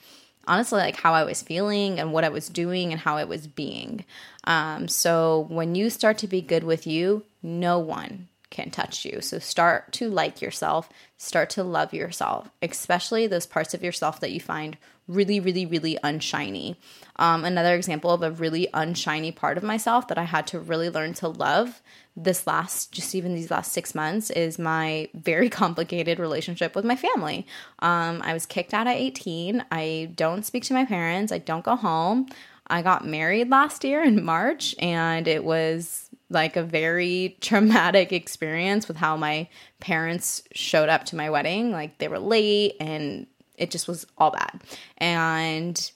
honestly 0.47 0.79
like 0.79 0.95
how 0.97 1.13
I 1.13 1.23
was 1.23 1.41
feeling 1.41 1.99
and 1.99 2.13
what 2.13 2.23
I 2.23 2.29
was 2.29 2.49
doing 2.49 2.91
and 2.91 3.01
how 3.01 3.17
I 3.17 3.23
was 3.23 3.47
being. 3.47 4.05
Um, 4.43 4.87
so 4.87 5.47
when 5.49 5.73
you 5.73 5.89
start 5.89 6.17
to 6.19 6.27
be 6.27 6.41
good 6.41 6.63
with 6.63 6.85
you, 6.85 7.23
no 7.41 7.79
one 7.79 8.27
can 8.55 8.71
touch 8.71 9.05
you. 9.05 9.21
So 9.21 9.37
start 9.37 9.91
to 9.93 10.09
like 10.09 10.41
yourself, 10.41 10.89
start 11.17 11.49
to 11.51 11.63
love 11.63 11.93
yourself, 11.93 12.49
especially 12.61 13.27
those 13.27 13.45
parts 13.45 13.73
of 13.73 13.83
yourself 13.83 14.19
that 14.21 14.31
you 14.31 14.39
find 14.39 14.77
really, 15.07 15.39
really, 15.39 15.65
really 15.65 15.97
unshiny. 16.03 16.77
Um, 17.17 17.45
another 17.45 17.75
example 17.75 18.11
of 18.11 18.23
a 18.23 18.31
really 18.31 18.67
unshiny 18.73 19.31
part 19.31 19.57
of 19.57 19.63
myself 19.63 20.07
that 20.07 20.17
I 20.17 20.23
had 20.23 20.47
to 20.47 20.59
really 20.59 20.89
learn 20.89 21.13
to 21.15 21.27
love 21.27 21.81
this 22.17 22.47
last, 22.47 22.91
just 22.91 23.13
even 23.13 23.35
these 23.35 23.51
last 23.51 23.73
six 23.73 23.93
months, 23.93 24.29
is 24.29 24.57
my 24.57 25.09
very 25.13 25.49
complicated 25.61 26.17
relationship 26.17 26.75
with 26.75 26.85
my 26.85 26.95
family. 26.95 27.45
Um, 27.79 28.21
I 28.23 28.33
was 28.33 28.45
kicked 28.45 28.73
out 28.73 28.87
at 28.87 28.95
18. 28.95 29.65
I 29.71 30.11
don't 30.15 30.45
speak 30.45 30.63
to 30.65 30.73
my 30.73 30.85
parents, 30.85 31.31
I 31.31 31.39
don't 31.39 31.65
go 31.65 31.75
home. 31.75 32.27
I 32.67 32.81
got 32.81 33.05
married 33.05 33.51
last 33.51 33.83
year 33.83 34.03
in 34.03 34.25
March, 34.25 34.73
and 34.79 35.27
it 35.27 35.43
was 35.43 36.04
like 36.29 36.55
a 36.55 36.63
very 36.63 37.37
traumatic 37.41 38.11
experience 38.11 38.87
with 38.87 38.97
how 38.97 39.15
my 39.15 39.47
parents 39.79 40.43
showed 40.53 40.89
up 40.89 41.05
to 41.05 41.15
my 41.15 41.29
wedding. 41.29 41.71
Like 41.71 41.97
they 41.97 42.07
were 42.07 42.19
late 42.19 42.75
and 42.79 43.27
it 43.57 43.71
just 43.71 43.87
was 43.87 44.05
all 44.17 44.31
bad. 44.31 44.61
And 44.97 45.91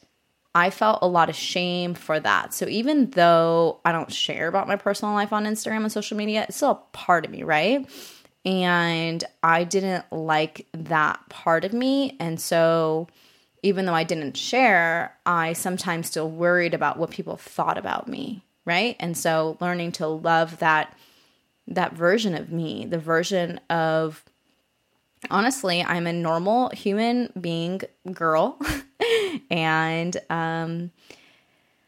I 0.55 0.69
felt 0.71 0.99
a 1.01 1.07
lot 1.07 1.29
of 1.29 1.35
shame 1.35 1.93
for 1.93 2.19
that. 2.19 2.53
So 2.53 2.67
even 2.67 3.11
though 3.11 3.79
I 3.85 3.91
don't 3.91 4.11
share 4.11 4.47
about 4.47 4.67
my 4.67 4.75
personal 4.75 5.13
life 5.13 5.31
on 5.31 5.45
Instagram 5.45 5.83
and 5.83 5.91
social 5.91 6.17
media, 6.17 6.45
it's 6.47 6.57
still 6.57 6.71
a 6.71 6.97
part 6.97 7.25
of 7.25 7.31
me, 7.31 7.43
right? 7.43 7.87
And 8.45 9.23
I 9.43 9.63
didn't 9.63 10.05
like 10.11 10.65
that 10.73 11.19
part 11.29 11.65
of 11.65 11.73
me. 11.73 12.17
And 12.19 12.39
so 12.39 13.07
even 13.61 13.85
though 13.85 13.93
I 13.93 14.03
didn't 14.03 14.37
share, 14.37 15.17
I 15.25 15.53
sometimes 15.53 16.07
still 16.07 16.29
worried 16.29 16.73
about 16.73 16.97
what 16.97 17.11
people 17.11 17.37
thought 17.37 17.77
about 17.77 18.07
me, 18.07 18.43
right? 18.69 18.95
And 18.99 19.17
so 19.17 19.57
learning 19.59 19.93
to 19.93 20.05
love 20.05 20.59
that 20.59 20.95
that 21.67 21.93
version 21.93 22.35
of 22.35 22.51
me, 22.51 22.85
the 22.85 22.99
version 22.99 23.59
of 23.67 24.23
honestly, 25.31 25.83
I'm 25.83 26.05
a 26.05 26.13
normal 26.13 26.69
human 26.69 27.33
being 27.39 27.81
girl. 28.11 28.59
and 29.49 30.15
um, 30.29 30.91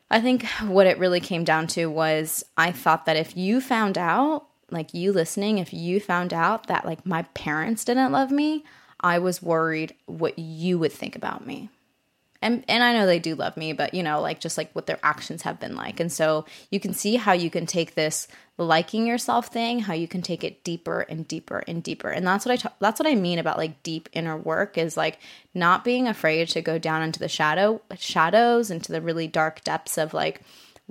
I 0.10 0.22
think 0.22 0.46
what 0.66 0.88
it 0.88 0.98
really 0.98 1.20
came 1.20 1.44
down 1.44 1.68
to 1.68 1.86
was 1.86 2.44
I 2.58 2.72
thought 2.72 3.06
that 3.06 3.16
if 3.16 3.38
you 3.38 3.62
found 3.62 3.96
out, 3.98 4.48
like 4.72 4.96
you 4.96 5.12
listening, 5.14 5.60
if 5.60 5.74
you 5.74 6.00
found 6.00 6.34
out 6.34 6.66
that 6.66 6.84
like 6.84 7.06
my 7.06 7.22
parents 7.36 7.86
didn't 7.86 8.12
love 8.12 8.32
me, 8.32 8.64
I 9.02 9.20
was 9.20 9.42
worried 9.42 9.94
what 10.08 10.40
you 10.40 10.80
would 10.80 10.92
think 10.92 11.16
about 11.16 11.46
me 11.46 11.70
and 12.42 12.64
and 12.68 12.84
I 12.84 12.94
know 12.94 13.06
they 13.06 13.20
do 13.20 13.36
love 13.36 13.56
me, 13.56 13.74
but 13.74 13.94
you 13.94 14.04
know, 14.04 14.22
like 14.22 14.40
just 14.40 14.58
like 14.58 14.72
what 14.74 14.88
their 14.88 15.00
actions 15.04 15.44
have 15.44 15.60
been 15.60 15.76
like. 15.76 16.00
And 16.00 16.12
so 16.12 16.46
you 16.72 16.80
can 16.80 16.94
see 16.94 17.16
how 17.16 17.34
you 17.34 17.50
can 17.50 17.66
take 17.66 17.94
this 17.94 18.28
liking 18.58 19.06
yourself 19.06 19.48
thing, 19.48 19.80
how 19.80 19.94
you 19.94 20.08
can 20.08 20.22
take 20.22 20.44
it 20.44 20.64
deeper 20.64 21.02
and 21.02 21.28
deeper 21.28 21.64
and 21.68 21.84
deeper. 21.84 22.10
And 22.10 22.26
that's 22.26 22.46
what 22.46 22.54
I 22.54 22.56
ta- 22.58 22.74
that's 22.80 23.00
what 23.00 23.08
I 23.08 23.16
mean 23.16 23.40
about 23.40 23.58
like 23.58 23.84
deep 23.84 24.10
inner 24.14 24.38
work 24.38 24.78
is 24.78 24.98
like 24.98 25.20
not 25.54 25.84
being 25.84 26.08
afraid 26.08 26.48
to 26.50 26.62
go 26.62 26.78
down 26.78 27.04
into 27.04 27.20
the 27.20 27.30
shadow 27.30 27.82
shadows 27.98 28.72
into 28.72 28.92
the 28.92 29.02
really 29.02 29.28
dark 29.28 29.64
depths 29.64 29.98
of 29.98 30.14
like 30.14 30.42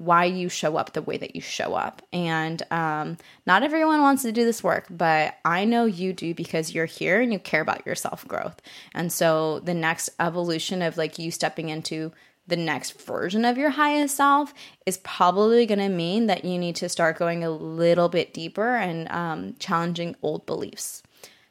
why 0.00 0.24
you 0.24 0.48
show 0.48 0.78
up 0.78 0.94
the 0.94 1.02
way 1.02 1.18
that 1.18 1.36
you 1.36 1.42
show 1.42 1.74
up. 1.74 2.00
And 2.10 2.62
um, 2.70 3.18
not 3.46 3.62
everyone 3.62 4.00
wants 4.00 4.22
to 4.22 4.32
do 4.32 4.46
this 4.46 4.64
work, 4.64 4.86
but 4.88 5.36
I 5.44 5.66
know 5.66 5.84
you 5.84 6.14
do 6.14 6.34
because 6.34 6.74
you're 6.74 6.86
here 6.86 7.20
and 7.20 7.30
you 7.34 7.38
care 7.38 7.60
about 7.60 7.84
your 7.84 7.94
self 7.94 8.26
growth. 8.26 8.62
And 8.94 9.12
so 9.12 9.60
the 9.60 9.74
next 9.74 10.08
evolution 10.18 10.80
of 10.80 10.96
like 10.96 11.18
you 11.18 11.30
stepping 11.30 11.68
into 11.68 12.12
the 12.46 12.56
next 12.56 12.98
version 13.02 13.44
of 13.44 13.58
your 13.58 13.68
highest 13.68 14.16
self 14.16 14.54
is 14.86 14.96
probably 14.96 15.66
going 15.66 15.78
to 15.78 15.90
mean 15.90 16.28
that 16.28 16.46
you 16.46 16.58
need 16.58 16.76
to 16.76 16.88
start 16.88 17.18
going 17.18 17.44
a 17.44 17.50
little 17.50 18.08
bit 18.08 18.32
deeper 18.32 18.76
and 18.76 19.06
um, 19.10 19.54
challenging 19.58 20.16
old 20.22 20.46
beliefs. 20.46 21.02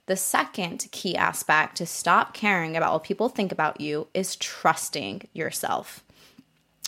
The 0.07 0.15
second 0.15 0.87
key 0.91 1.15
aspect 1.15 1.77
to 1.77 1.85
stop 1.85 2.33
caring 2.33 2.75
about 2.75 2.93
what 2.93 3.03
people 3.03 3.29
think 3.29 3.51
about 3.51 3.79
you 3.79 4.07
is 4.15 4.35
trusting 4.35 5.27
yourself 5.33 6.03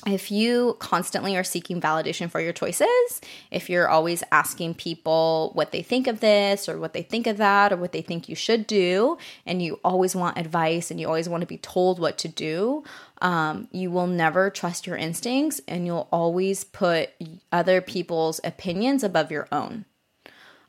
if 0.08 0.31
you 0.31 0.77
constantly 0.79 1.38
are 1.38 1.43
seeking 1.43 1.79
validation 1.79 2.29
for 2.29 2.41
your 2.41 2.53
choices, 2.53 3.22
if 3.51 3.70
you're 3.70 3.88
always 3.88 4.24
asking 4.31 4.75
people 4.75 5.51
what 5.53 5.72
they 5.72 5.84
think 5.84 6.08
of 6.08 6.22
this 6.22 6.67
or 6.67 6.79
what 6.79 6.93
they 6.93 7.03
think 7.03 7.27
of 7.27 7.38
that 7.38 7.72
or 7.72 7.77
what 7.77 7.91
they 7.91 8.01
think 8.01 8.27
you 8.27 8.36
should 8.36 8.65
do, 8.65 9.17
and 9.46 9.62
you 9.62 9.79
always 9.84 10.15
want 10.15 10.38
advice 10.38 10.89
and 10.89 11.00
you 11.00 11.08
always 11.08 11.29
want 11.29 11.41
to 11.41 11.48
be 11.48 11.58
told 11.58 12.00
what 12.00 12.17
to 12.17 12.27
do, 12.27 12.84
um, 13.22 13.67
you 13.72 13.91
will 13.91 14.08
never 14.08 14.50
trust 14.50 14.88
your 14.88 14.98
instincts 14.98 15.62
and 15.67 15.86
you'll 15.86 16.08
always 16.12 16.63
put 16.63 17.12
other 17.51 17.79
people's 17.79 18.41
opinions 18.43 19.03
above 19.03 19.31
your 19.31 19.48
own. 19.51 19.86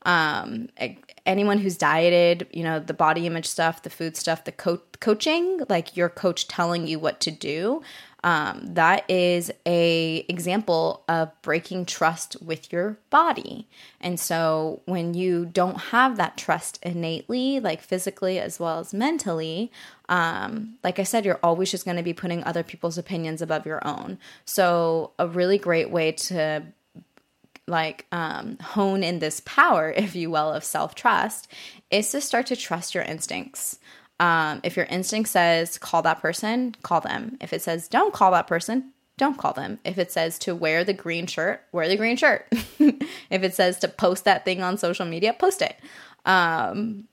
Um, 0.04 0.68
anyone 1.24 1.58
who's 1.58 1.76
dieted, 1.76 2.48
you 2.52 2.64
know, 2.64 2.80
the 2.80 2.94
body 2.94 3.26
image 3.26 3.46
stuff, 3.46 3.82
the 3.82 3.90
food 3.90 4.16
stuff, 4.16 4.44
the 4.44 4.52
co- 4.52 4.82
coaching, 5.00 5.62
like 5.68 5.96
your 5.96 6.08
coach 6.08 6.48
telling 6.48 6.86
you 6.86 6.98
what 6.98 7.20
to 7.20 7.30
do, 7.30 7.82
um, 8.24 8.60
that 8.74 9.08
is 9.10 9.50
a 9.66 10.24
example 10.28 11.02
of 11.08 11.30
breaking 11.42 11.86
trust 11.86 12.36
with 12.40 12.72
your 12.72 12.98
body. 13.10 13.66
And 14.00 14.18
so 14.18 14.80
when 14.84 15.14
you 15.14 15.46
don't 15.46 15.78
have 15.78 16.16
that 16.16 16.36
trust 16.36 16.78
innately 16.82 17.58
like 17.58 17.80
physically 17.80 18.38
as 18.38 18.60
well 18.60 18.78
as 18.78 18.94
mentally 18.94 19.72
um, 20.08 20.76
like 20.84 20.98
i 20.98 21.02
said 21.02 21.24
you're 21.24 21.40
always 21.42 21.70
just 21.70 21.84
going 21.84 21.96
to 21.96 22.02
be 22.02 22.12
putting 22.12 22.44
other 22.44 22.62
people's 22.62 22.98
opinions 22.98 23.42
above 23.42 23.66
your 23.66 23.86
own. 23.86 24.18
So 24.44 25.12
a 25.18 25.26
really 25.26 25.58
great 25.58 25.90
way 25.90 26.12
to 26.12 26.62
like 27.66 28.06
um, 28.12 28.58
hone 28.58 29.02
in 29.02 29.18
this 29.18 29.40
power 29.44 29.90
if 29.96 30.14
you 30.14 30.30
will 30.30 30.52
of 30.52 30.64
self-trust 30.64 31.48
is 31.90 32.10
to 32.10 32.20
start 32.20 32.46
to 32.46 32.56
trust 32.56 32.94
your 32.94 33.04
instincts 33.04 33.78
um, 34.20 34.60
if 34.62 34.76
your 34.76 34.86
instinct 34.86 35.30
says 35.30 35.78
call 35.78 36.02
that 36.02 36.20
person, 36.20 36.74
call 36.82 37.00
them. 37.00 37.36
If 37.40 37.52
it 37.52 37.62
says 37.62 37.88
don't 37.88 38.14
call 38.14 38.32
that 38.32 38.46
person, 38.46 38.92
don't 39.18 39.38
call 39.38 39.52
them. 39.52 39.78
If 39.84 39.98
it 39.98 40.10
says 40.10 40.38
to 40.40 40.54
wear 40.54 40.84
the 40.84 40.92
green 40.92 41.26
shirt, 41.26 41.62
wear 41.72 41.88
the 41.88 41.96
green 41.96 42.16
shirt. 42.16 42.46
if 42.50 43.42
it 43.42 43.54
says 43.54 43.78
to 43.80 43.88
post 43.88 44.24
that 44.24 44.44
thing 44.44 44.62
on 44.62 44.78
social 44.78 45.06
media, 45.06 45.32
post 45.32 45.62
it. 45.62 45.76
Um, 46.24 47.08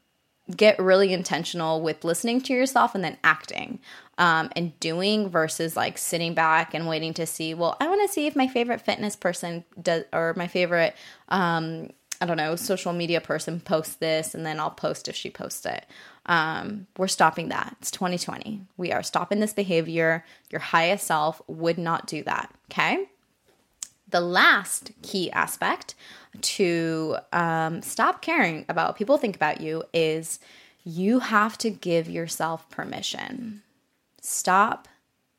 get 0.55 0.79
really 0.79 1.13
intentional 1.13 1.81
with 1.81 2.03
listening 2.03 2.41
to 2.41 2.53
yourself 2.53 2.95
and 2.95 3.03
then 3.03 3.17
acting 3.23 3.79
um, 4.17 4.49
and 4.55 4.77
doing 4.79 5.29
versus 5.29 5.75
like 5.75 5.97
sitting 5.97 6.33
back 6.33 6.73
and 6.73 6.87
waiting 6.87 7.13
to 7.13 7.25
see, 7.25 7.53
well, 7.53 7.77
I 7.79 7.87
want 7.87 8.01
to 8.07 8.13
see 8.13 8.27
if 8.27 8.35
my 8.35 8.47
favorite 8.47 8.81
fitness 8.81 9.15
person 9.15 9.63
does 9.81 10.05
or 10.11 10.33
my 10.35 10.47
favorite, 10.47 10.95
um, 11.29 11.89
I 12.21 12.25
don't 12.25 12.37
know, 12.37 12.55
social 12.55 12.93
media 12.93 13.21
person 13.21 13.59
posts 13.59 13.95
this 13.95 14.33
and 14.33 14.45
then 14.45 14.59
I'll 14.59 14.71
post 14.71 15.07
if 15.07 15.15
she 15.15 15.29
posts 15.29 15.65
it. 15.65 15.85
Um, 16.29 16.85
we're 16.95 17.07
stopping 17.07 17.49
that. 17.49 17.75
It's 17.81 17.89
2020. 17.89 18.61
We 18.77 18.91
are 18.93 19.01
stopping 19.01 19.39
this 19.39 19.51
behavior. 19.51 20.23
Your 20.51 20.61
highest 20.61 21.07
self 21.07 21.41
would 21.47 21.79
not 21.79 22.05
do 22.05 22.23
that. 22.23 22.53
Okay. 22.71 23.07
The 24.07 24.21
last 24.21 24.91
key 25.01 25.31
aspect 25.31 25.95
to 26.41 27.17
um, 27.33 27.81
stop 27.81 28.21
caring 28.21 28.65
about 28.69 28.89
what 28.89 28.95
people 28.95 29.17
think 29.17 29.35
about 29.35 29.59
you 29.59 29.83
is 29.91 30.39
you 30.83 31.19
have 31.19 31.57
to 31.59 31.71
give 31.71 32.07
yourself 32.07 32.69
permission. 32.69 33.63
Stop 34.21 34.87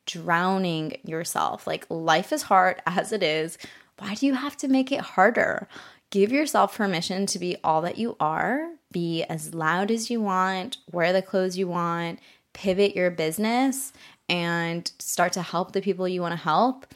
drowning 0.07 0.97
yourself. 1.05 1.69
Like 1.69 1.87
life 1.89 2.33
is 2.33 2.43
hard 2.43 2.83
as 2.87 3.13
it 3.13 3.23
is. 3.23 3.59
Why 3.99 4.15
do 4.15 4.27
you 4.27 4.35
have 4.35 4.57
to 4.57 4.67
make 4.67 4.91
it 4.91 5.01
harder? 5.01 5.69
Give 6.11 6.33
yourself 6.33 6.77
permission 6.77 7.27
to 7.27 7.39
be 7.39 7.57
all 7.63 7.83
that 7.83 7.99
you 7.99 8.17
are 8.19 8.71
be 8.93 9.23
as 9.25 9.55
loud 9.55 9.91
as 9.91 10.11
you 10.11 10.21
want, 10.21 10.79
wear 10.91 11.13
the 11.13 11.23
clothes 11.23 11.57
you 11.57 11.69
want, 11.69 12.19
pivot 12.53 12.97
your 12.97 13.11
business 13.11 13.93
and 14.29 14.91
start 14.99 15.33
to 15.35 15.43
help 15.43 15.73
the 15.73 15.81
people 15.81 16.09
you 16.09 16.21
want 16.21 16.33
to 16.33 16.37
help. 16.37 16.87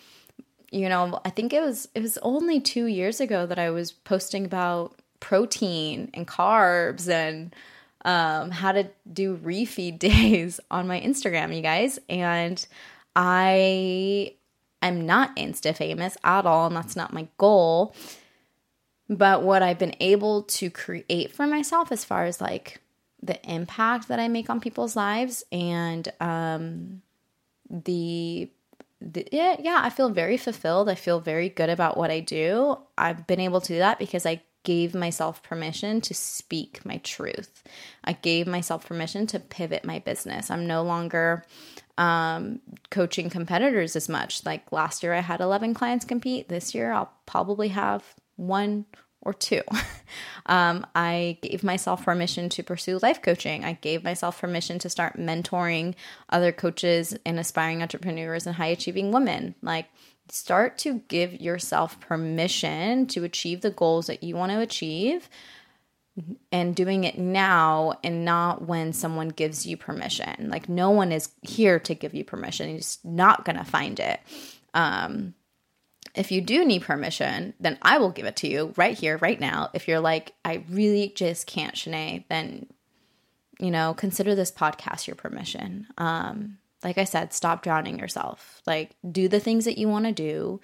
You 0.71 0.89
know, 0.89 1.21
I 1.25 1.31
think 1.31 1.53
it 1.53 1.63
was 1.63 1.89
it 1.95 2.03
was 2.03 2.19
only 2.19 2.61
2 2.61 2.87
years 2.87 3.21
ago 3.21 3.47
that 3.47 3.59
I 3.59 3.71
was 3.71 3.93
posting 3.93 4.45
about 4.45 4.99
protein 5.21 6.11
and 6.15 6.27
carbs 6.27 7.09
and 7.09 7.55
um, 8.05 8.51
how 8.51 8.73
to 8.73 8.89
do 9.11 9.37
refeed 9.37 9.99
days 10.11 10.59
on 10.71 10.89
my 10.89 11.01
Instagram, 11.01 11.55
you 11.55 11.63
guys. 11.63 12.01
And 12.09 12.65
I 13.15 14.35
am 14.83 15.07
not 15.07 15.37
Insta 15.37 15.77
famous 15.77 16.17
at 16.25 16.45
all, 16.45 16.67
and 16.67 16.77
that's 16.77 16.97
not 16.97 17.13
my 17.13 17.29
goal. 17.39 17.95
But 19.09 19.43
what 19.43 19.63
I've 19.63 19.79
been 19.79 19.97
able 20.01 20.45
to 20.45 20.71
create 20.71 21.33
for 21.33 21.47
myself 21.47 21.93
as 21.93 22.05
far 22.05 22.25
as 22.25 22.41
like 22.41 22.81
the 23.23 23.39
impact 23.51 24.09
that 24.09 24.19
I 24.19 24.29
make 24.29 24.49
on 24.51 24.61
people's 24.61 24.97
lives 24.97 25.45
and 25.53 26.11
um, 26.21 27.03
the 27.69 28.51
th- 29.13 29.29
yeah, 29.33 29.57
yeah, 29.59 29.81
I 29.83 29.91
feel 29.91 30.11
very 30.11 30.37
fulfilled. 30.37 30.89
I 30.89 30.95
feel 30.95 31.21
very 31.21 31.49
good 31.49 31.71
about 31.71 31.97
what 31.97 32.11
I 32.11 32.21
do. 32.21 32.79
I've 32.97 33.27
been 33.27 33.41
able 33.41 33.61
to 33.61 33.73
do 33.75 33.79
that 33.79 33.99
because 33.99 34.27
I 34.27 34.43
gave 34.63 34.95
myself 34.95 35.43
permission 35.43 36.01
to 36.01 36.15
speak 36.15 36.85
my 36.85 36.97
truth. 36.99 37.63
I 38.03 38.15
gave 38.15 38.47
myself 38.47 38.87
permission 38.87 39.27
to 39.29 39.39
pivot 39.39 39.85
my 39.85 39.99
business. 39.99 40.51
I'm 40.51 40.67
no 40.67 40.83
longer 40.83 41.45
um, 41.99 42.61
coaching 42.91 43.31
competitors 43.31 43.95
as 43.95 44.09
much. 44.09 44.45
Like 44.45 44.73
last 44.73 45.03
year, 45.03 45.13
I 45.13 45.21
had 45.21 45.41
11 45.41 45.75
clients 45.75 46.05
compete. 46.05 46.49
This 46.49 46.75
year, 46.75 46.93
I'll 46.93 47.13
probably 47.27 47.69
have 47.69 48.15
one 48.37 48.87
or 49.21 49.33
two. 49.33 49.63
um, 50.47 50.87
I 50.95 51.39
gave 51.43 51.65
myself 51.65 52.05
permission 52.05 52.49
to 52.51 52.63
pursue 52.63 52.99
life 53.03 53.23
coaching. 53.23 53.65
I 53.65 53.75
gave 53.75 54.05
myself 54.05 54.41
permission 54.41 54.79
to 54.81 54.91
start 54.91 55.19
mentoring 55.19 55.95
other 56.29 56.53
coaches 56.53 57.17
and 57.25 57.39
aspiring 57.39 57.83
entrepreneurs 57.83 58.47
and 58.47 58.57
high 58.57 58.67
achieving 58.67 59.13
women. 59.13 59.55
Like, 59.63 59.87
start 60.31 60.79
to 60.79 61.01
give 61.09 61.41
yourself 61.41 62.01
permission 62.01 63.07
to 63.09 63.25
achieve 63.25 63.61
the 63.61 63.71
goals 63.71 64.07
that 64.07 64.23
you 64.23 64.37
want 64.37 64.53
to 64.53 64.61
achieve 64.61 65.29
and 66.53 66.77
doing 66.77 67.05
it 67.05 67.19
now 67.19 67.95
and 68.05 68.25
not 68.25 68.63
when 68.67 68.93
someone 68.93 69.29
gives 69.29 69.67
you 69.67 69.77
permission. 69.77 70.49
Like 70.49 70.69
no 70.69 70.91
one 70.91 71.13
is 71.13 71.31
here 71.43 71.79
to 71.81 71.95
give 71.95 72.15
you 72.15 72.25
permission. 72.25 72.69
You're 72.69 72.79
just 72.79 73.05
not 73.05 73.45
going 73.45 73.59
to 73.59 73.65
find 73.65 73.99
it. 73.99 74.21
Um, 74.73 75.35
if 76.15 76.31
you 76.31 76.41
do 76.41 76.65
need 76.65 76.83
permission, 76.83 77.55
then 77.59 77.77
I 77.83 77.99
will 77.99 78.11
give 78.11 78.27
it 78.27 78.37
to 78.37 78.49
you 78.49 78.73
right 78.77 78.97
here, 78.97 79.17
right 79.19 79.39
now. 79.39 79.71
If 79.75 79.89
you're 79.89 80.01
like, 80.01 80.33
I 80.45 80.65
really 80.69 81.13
just 81.15 81.47
can't, 81.47 81.75
Shanae, 81.75 82.25
then, 82.29 82.67
you 83.59 83.71
know, 83.71 83.95
consider 83.95 84.35
this 84.35 84.53
podcast 84.53 85.07
your 85.07 85.17
permission. 85.17 85.89
Um, 85.99 86.59
like 86.85 86.99
I 86.99 87.05
said, 87.05 87.33
stop 87.33 87.63
drowning 87.63 87.99
yourself. 87.99 88.63
Like, 88.67 88.95
do 89.11 89.27
the 89.29 89.41
things 89.41 89.65
that 89.65 89.79
you 89.79 89.89
want 89.89 90.05
to 90.05 90.13
do. 90.13 90.61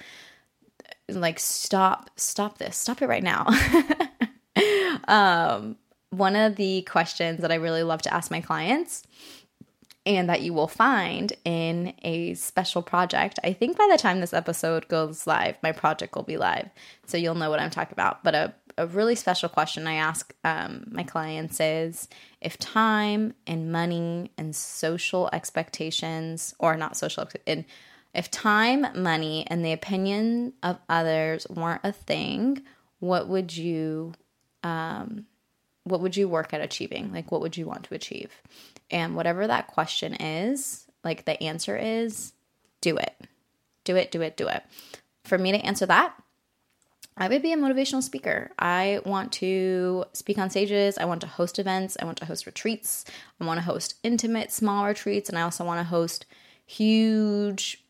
Like, 1.08 1.40
stop, 1.40 2.10
stop 2.16 2.58
this, 2.58 2.76
stop 2.76 3.02
it 3.02 3.08
right 3.08 3.22
now. 3.22 3.48
um, 5.08 5.76
one 6.10 6.36
of 6.36 6.56
the 6.56 6.82
questions 6.82 7.40
that 7.40 7.50
I 7.50 7.56
really 7.56 7.82
love 7.82 8.02
to 8.02 8.14
ask 8.14 8.30
my 8.30 8.40
clients 8.40 9.04
and 10.06 10.28
that 10.28 10.40
you 10.40 10.54
will 10.54 10.68
find 10.68 11.32
in 11.44 11.92
a 12.02 12.34
special 12.34 12.82
project. 12.82 13.38
I 13.44 13.52
think 13.52 13.76
by 13.76 13.86
the 13.90 13.98
time 13.98 14.20
this 14.20 14.32
episode 14.32 14.88
goes 14.88 15.26
live, 15.26 15.56
my 15.62 15.72
project 15.72 16.16
will 16.16 16.22
be 16.22 16.38
live. 16.38 16.70
So 17.06 17.16
you'll 17.16 17.34
know 17.34 17.50
what 17.50 17.60
I'm 17.60 17.70
talking 17.70 17.92
about. 17.92 18.24
But 18.24 18.34
a, 18.34 18.54
a 18.78 18.86
really 18.86 19.14
special 19.14 19.48
question 19.48 19.86
I 19.86 19.94
ask 19.94 20.34
um, 20.42 20.86
my 20.90 21.02
clients 21.02 21.60
is 21.60 22.08
if 22.40 22.58
time 22.58 23.34
and 23.46 23.70
money 23.70 24.30
and 24.38 24.56
social 24.56 25.28
expectations, 25.32 26.54
or 26.58 26.76
not 26.76 26.96
social, 26.96 27.28
in, 27.44 27.66
if 28.14 28.30
time, 28.30 28.86
money, 28.94 29.46
and 29.48 29.62
the 29.64 29.72
opinion 29.72 30.54
of 30.62 30.78
others 30.88 31.46
weren't 31.50 31.82
a 31.84 31.92
thing, 31.92 32.62
what 33.00 33.28
would 33.28 33.54
you 33.54 34.14
um, 34.62 35.26
what 35.84 36.00
would 36.00 36.16
you 36.16 36.28
work 36.28 36.52
at 36.52 36.60
achieving? 36.60 37.12
Like, 37.12 37.32
what 37.32 37.40
would 37.40 37.56
you 37.56 37.66
want 37.66 37.84
to 37.84 37.94
achieve? 37.94 38.42
And 38.90 39.16
whatever 39.16 39.46
that 39.46 39.68
question 39.68 40.14
is, 40.14 40.86
like 41.04 41.24
the 41.24 41.42
answer 41.42 41.76
is, 41.76 42.32
do 42.80 42.96
it. 42.96 43.14
Do 43.84 43.96
it, 43.96 44.10
do 44.10 44.20
it, 44.20 44.36
do 44.36 44.48
it. 44.48 44.62
For 45.24 45.38
me 45.38 45.52
to 45.52 45.58
answer 45.58 45.86
that, 45.86 46.14
I 47.16 47.28
would 47.28 47.42
be 47.42 47.52
a 47.52 47.56
motivational 47.56 48.02
speaker. 48.02 48.50
I 48.58 49.00
want 49.04 49.32
to 49.32 50.04
speak 50.12 50.38
on 50.38 50.48
stages. 50.48 50.96
I 50.96 51.04
want 51.04 51.20
to 51.20 51.26
host 51.26 51.58
events. 51.58 51.96
I 52.00 52.04
want 52.04 52.18
to 52.18 52.24
host 52.24 52.46
retreats. 52.46 53.04
I 53.40 53.44
want 53.44 53.58
to 53.58 53.64
host 53.64 53.96
intimate, 54.02 54.50
small 54.50 54.86
retreats. 54.86 55.28
And 55.28 55.38
I 55.38 55.42
also 55.42 55.64
want 55.64 55.80
to 55.80 55.84
host 55.84 56.24
huge 56.64 57.84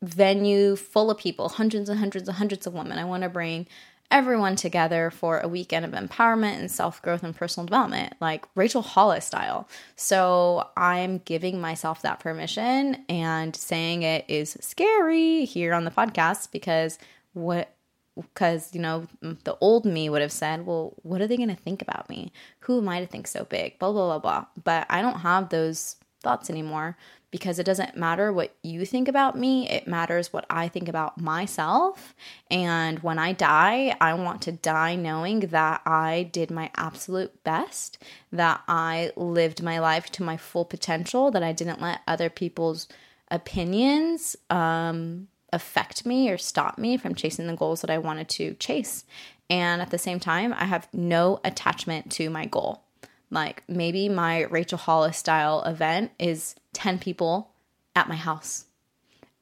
venue 0.00 0.76
full 0.76 1.10
of 1.10 1.18
people, 1.18 1.48
hundreds 1.48 1.88
and 1.88 1.98
hundreds 1.98 2.28
and 2.28 2.36
hundreds 2.36 2.66
of 2.66 2.74
women. 2.74 2.98
I 2.98 3.04
want 3.04 3.24
to 3.24 3.28
bring 3.28 3.66
everyone 4.10 4.56
together 4.56 5.10
for 5.10 5.38
a 5.40 5.48
weekend 5.48 5.84
of 5.84 5.92
empowerment 5.92 6.58
and 6.58 6.70
self 6.70 7.00
growth 7.02 7.22
and 7.22 7.36
personal 7.36 7.66
development, 7.66 8.14
like 8.20 8.46
Rachel 8.54 8.82
Hollis 8.82 9.24
style. 9.24 9.68
So 9.96 10.68
I'm 10.76 11.18
giving 11.18 11.60
myself 11.60 12.02
that 12.02 12.20
permission 12.20 13.04
and 13.08 13.54
saying 13.54 14.02
it 14.02 14.24
is 14.28 14.56
scary 14.60 15.44
here 15.44 15.74
on 15.74 15.84
the 15.84 15.90
podcast 15.90 16.50
because 16.50 16.98
what 17.32 17.74
because 18.16 18.74
you 18.74 18.80
know 18.80 19.06
the 19.44 19.56
old 19.60 19.84
me 19.84 20.08
would 20.08 20.22
have 20.22 20.32
said 20.32 20.66
well 20.66 20.92
what 21.02 21.20
are 21.20 21.28
they 21.28 21.36
going 21.36 21.48
to 21.48 21.54
think 21.54 21.82
about 21.82 22.08
me? 22.08 22.32
Who 22.60 22.78
am 22.78 22.88
i 22.88 23.00
to 23.00 23.06
think 23.06 23.26
so 23.26 23.44
big? 23.44 23.78
Blah 23.78 23.92
blah 23.92 24.06
blah 24.06 24.18
blah. 24.18 24.46
But 24.62 24.86
i 24.90 25.02
don't 25.02 25.20
have 25.20 25.50
those 25.50 25.96
thoughts 26.20 26.50
anymore 26.50 26.96
because 27.30 27.58
it 27.58 27.64
doesn't 27.64 27.96
matter 27.96 28.32
what 28.32 28.54
you 28.62 28.86
think 28.86 29.06
about 29.06 29.36
me, 29.36 29.68
it 29.68 29.86
matters 29.86 30.32
what 30.32 30.46
I 30.48 30.68
think 30.68 30.88
about 30.88 31.20
myself. 31.20 32.14
And 32.50 33.00
when 33.00 33.18
I 33.18 33.32
die, 33.32 33.94
I 34.00 34.14
want 34.14 34.42
to 34.42 34.52
die 34.52 34.94
knowing 34.94 35.40
that 35.40 35.82
I 35.84 36.28
did 36.32 36.50
my 36.50 36.70
absolute 36.76 37.44
best, 37.44 38.02
that 38.32 38.62
I 38.66 39.12
lived 39.16 39.62
my 39.62 39.78
life 39.78 40.10
to 40.12 40.22
my 40.22 40.36
full 40.36 40.64
potential, 40.64 41.30
that 41.30 41.42
I 41.42 41.52
didn't 41.52 41.82
let 41.82 42.00
other 42.06 42.30
people's 42.30 42.88
opinions 43.30 44.36
um, 44.48 45.28
affect 45.52 46.06
me 46.06 46.30
or 46.30 46.38
stop 46.38 46.78
me 46.78 46.96
from 46.96 47.14
chasing 47.14 47.46
the 47.46 47.56
goals 47.56 47.82
that 47.82 47.90
I 47.90 47.98
wanted 47.98 48.28
to 48.30 48.54
chase. 48.54 49.04
And 49.50 49.82
at 49.82 49.90
the 49.90 49.98
same 49.98 50.20
time, 50.20 50.54
I 50.54 50.64
have 50.64 50.88
no 50.92 51.40
attachment 51.44 52.10
to 52.12 52.30
my 52.30 52.46
goal. 52.46 52.82
Like 53.30 53.62
maybe 53.68 54.08
my 54.08 54.44
Rachel 54.44 54.78
Hollis 54.78 55.18
style 55.18 55.62
event 55.64 56.12
is 56.18 56.54
10 56.72 56.98
people 56.98 57.52
at 57.94 58.08
my 58.08 58.16
house. 58.16 58.64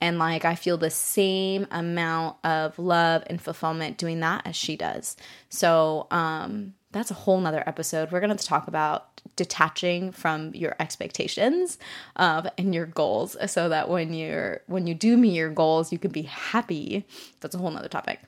And 0.01 0.19
like 0.19 0.45
I 0.45 0.55
feel 0.55 0.77
the 0.77 0.91
same 0.91 1.67
amount 1.71 2.37
of 2.45 2.79
love 2.79 3.23
and 3.29 3.41
fulfillment 3.41 3.99
doing 3.99 4.21
that 4.21 4.47
as 4.47 4.55
she 4.55 4.77
does. 4.77 5.17
So 5.49 6.07
um 6.11 6.75
that's 6.93 7.11
a 7.11 7.15
whole 7.15 7.41
nother 7.41 7.63
episode. 7.67 8.11
We're 8.11 8.21
gonna 8.21 8.37
talk 8.37 8.69
about 8.69 9.21
detaching 9.37 10.13
from 10.13 10.55
your 10.55 10.75
expectations 10.81 11.79
uh, 12.17 12.49
and 12.57 12.75
your 12.75 12.87
goals 12.87 13.37
so 13.51 13.69
that 13.69 13.89
when 13.89 14.15
you're 14.15 14.63
when 14.67 14.87
you 14.87 14.95
do 14.95 15.17
meet 15.17 15.35
your 15.35 15.51
goals, 15.51 15.93
you 15.93 15.99
can 15.99 16.11
be 16.11 16.23
happy. 16.23 17.07
That's 17.41 17.55
a 17.55 17.59
whole 17.59 17.71
nother 17.71 17.89
topic. 17.89 18.21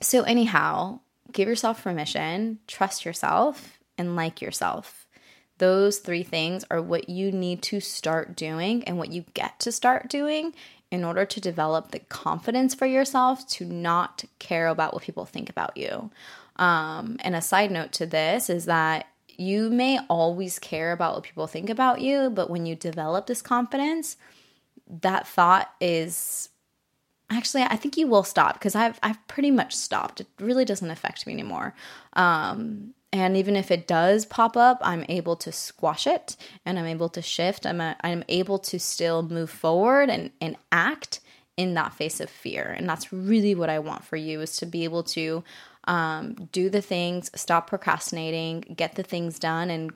So 0.00 0.22
anyhow, 0.22 1.00
give 1.32 1.48
yourself 1.48 1.82
permission, 1.82 2.60
trust 2.66 3.04
yourself, 3.04 3.80
and 3.98 4.16
like 4.16 4.40
yourself. 4.40 5.01
Those 5.58 5.98
three 5.98 6.22
things 6.22 6.64
are 6.70 6.82
what 6.82 7.08
you 7.08 7.30
need 7.30 7.62
to 7.62 7.80
start 7.80 8.36
doing 8.36 8.84
and 8.84 8.98
what 8.98 9.12
you 9.12 9.24
get 9.34 9.60
to 9.60 9.72
start 9.72 10.08
doing 10.08 10.54
in 10.90 11.04
order 11.04 11.24
to 11.24 11.40
develop 11.40 11.90
the 11.90 12.00
confidence 12.00 12.74
for 12.74 12.86
yourself 12.86 13.46
to 13.48 13.64
not 13.64 14.24
care 14.38 14.68
about 14.68 14.92
what 14.92 15.02
people 15.02 15.24
think 15.24 15.48
about 15.48 15.76
you. 15.76 16.10
Um, 16.56 17.16
and 17.20 17.34
a 17.34 17.40
side 17.40 17.70
note 17.70 17.92
to 17.92 18.06
this 18.06 18.50
is 18.50 18.66
that 18.66 19.06
you 19.28 19.70
may 19.70 19.98
always 20.08 20.58
care 20.58 20.92
about 20.92 21.14
what 21.14 21.22
people 21.22 21.46
think 21.46 21.70
about 21.70 22.00
you, 22.00 22.28
but 22.28 22.50
when 22.50 22.66
you 22.66 22.76
develop 22.76 23.26
this 23.26 23.40
confidence, 23.40 24.16
that 25.00 25.26
thought 25.26 25.72
is 25.80 26.50
actually 27.30 27.62
I 27.62 27.76
think 27.76 27.96
you 27.96 28.06
will 28.06 28.24
stop 28.24 28.54
because 28.54 28.74
I've 28.74 28.98
I've 29.02 29.26
pretty 29.26 29.50
much 29.50 29.74
stopped. 29.74 30.20
It 30.20 30.26
really 30.38 30.64
doesn't 30.64 30.90
affect 30.90 31.26
me 31.26 31.32
anymore. 31.32 31.74
Um, 32.12 32.94
and 33.12 33.36
even 33.36 33.56
if 33.56 33.70
it 33.70 33.86
does 33.86 34.24
pop 34.24 34.56
up 34.56 34.78
i'm 34.82 35.04
able 35.08 35.36
to 35.36 35.52
squash 35.52 36.06
it 36.06 36.36
and 36.64 36.78
i'm 36.78 36.86
able 36.86 37.08
to 37.08 37.22
shift. 37.22 37.66
I'm, 37.66 37.80
a, 37.80 37.96
I'm 38.02 38.24
able 38.28 38.58
to 38.60 38.78
still 38.78 39.22
move 39.22 39.50
forward 39.50 40.10
and, 40.10 40.30
and 40.40 40.56
act 40.70 41.20
in 41.56 41.74
that 41.74 41.92
face 41.92 42.18
of 42.18 42.30
fear. 42.30 42.74
And 42.76 42.88
that's 42.88 43.12
really 43.12 43.54
what 43.54 43.70
i 43.70 43.78
want 43.78 44.04
for 44.04 44.16
you 44.16 44.40
is 44.40 44.56
to 44.58 44.66
be 44.66 44.84
able 44.84 45.02
to 45.04 45.44
um, 45.84 46.48
do 46.52 46.70
the 46.70 46.80
things 46.80 47.30
stop 47.34 47.66
procrastinating 47.66 48.60
get 48.60 48.94
the 48.94 49.02
things 49.02 49.38
done 49.38 49.68
and 49.68 49.92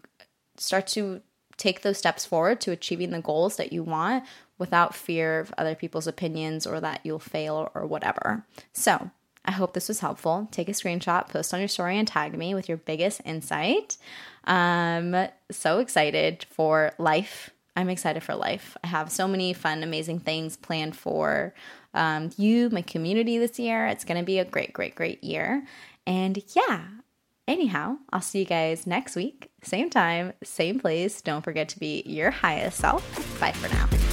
start 0.57 0.87
to 0.89 1.21
take 1.57 1.83
those 1.83 1.99
steps 1.99 2.27
forward 2.27 2.61
to 2.61 2.71
achieving 2.71 3.11
the 3.11 3.21
goals 3.21 3.57
that 3.57 3.73
you 3.73 3.83
want 3.83 4.25
without 4.59 4.95
fear 4.95 5.41
of 5.41 5.53
other 5.59 5.75
people's 5.75 6.07
opinions 6.07 6.67
or 6.67 6.81
that 6.81 7.01
you'll 7.03 7.19
fail 7.19 7.71
or 7.75 7.87
whatever. 7.87 8.45
So 8.73 9.11
I 9.47 9.53
hope 9.53 9.75
this 9.75 9.89
was 9.89 10.01
helpful. 10.01 10.49
Take 10.51 10.69
a 10.69 10.73
screenshot, 10.73 11.29
post 11.29 11.55
on 11.55 11.61
your 11.61 11.69
story, 11.69 11.99
and 11.99 12.07
tag 12.07 12.37
me 12.37 12.55
with 12.55 12.69
your 12.69 12.79
biggest 12.79 13.21
insight. 13.25 13.97
Um, 14.45 15.29
so 15.51 15.79
excited 15.79 16.47
for 16.51 16.93
life. 16.99 17.51
I'm 17.77 17.89
excited 17.89 18.23
for 18.23 18.35
life. 18.35 18.77
I 18.83 18.89
have 18.89 19.13
so 19.13 19.29
many 19.29 19.53
fun, 19.53 19.83
amazing 19.83 20.21
things 20.21 20.57
planned 20.57 20.97
for 20.97 21.55
um, 21.95 22.31
you, 22.37 22.71
my 22.71 22.83
community 22.83 23.39
this 23.39 23.59
year. 23.59 23.87
It's 23.87 24.05
going 24.05 24.19
to 24.19 24.25
be 24.25 24.39
a 24.39 24.45
great, 24.45 24.73
great, 24.73 24.95
great 24.95 25.23
year. 25.23 25.65
And 26.07 26.43
yeah, 26.55 26.85
anyhow, 27.47 27.97
I'll 28.13 28.21
see 28.21 28.41
you 28.41 28.45
guys 28.47 28.87
next 28.87 29.15
week. 29.15 29.51
Same 29.63 29.91
time, 29.91 30.33
same 30.43 30.81
place. 30.81 31.21
Don't 31.21 31.43
forget 31.43 31.69
to 31.71 31.79
be 31.79 32.03
your 32.07 32.31
highest 32.31 32.79
self. 32.79 33.05
Bye 33.41 33.53
for 33.53 33.69
now. 33.69 34.06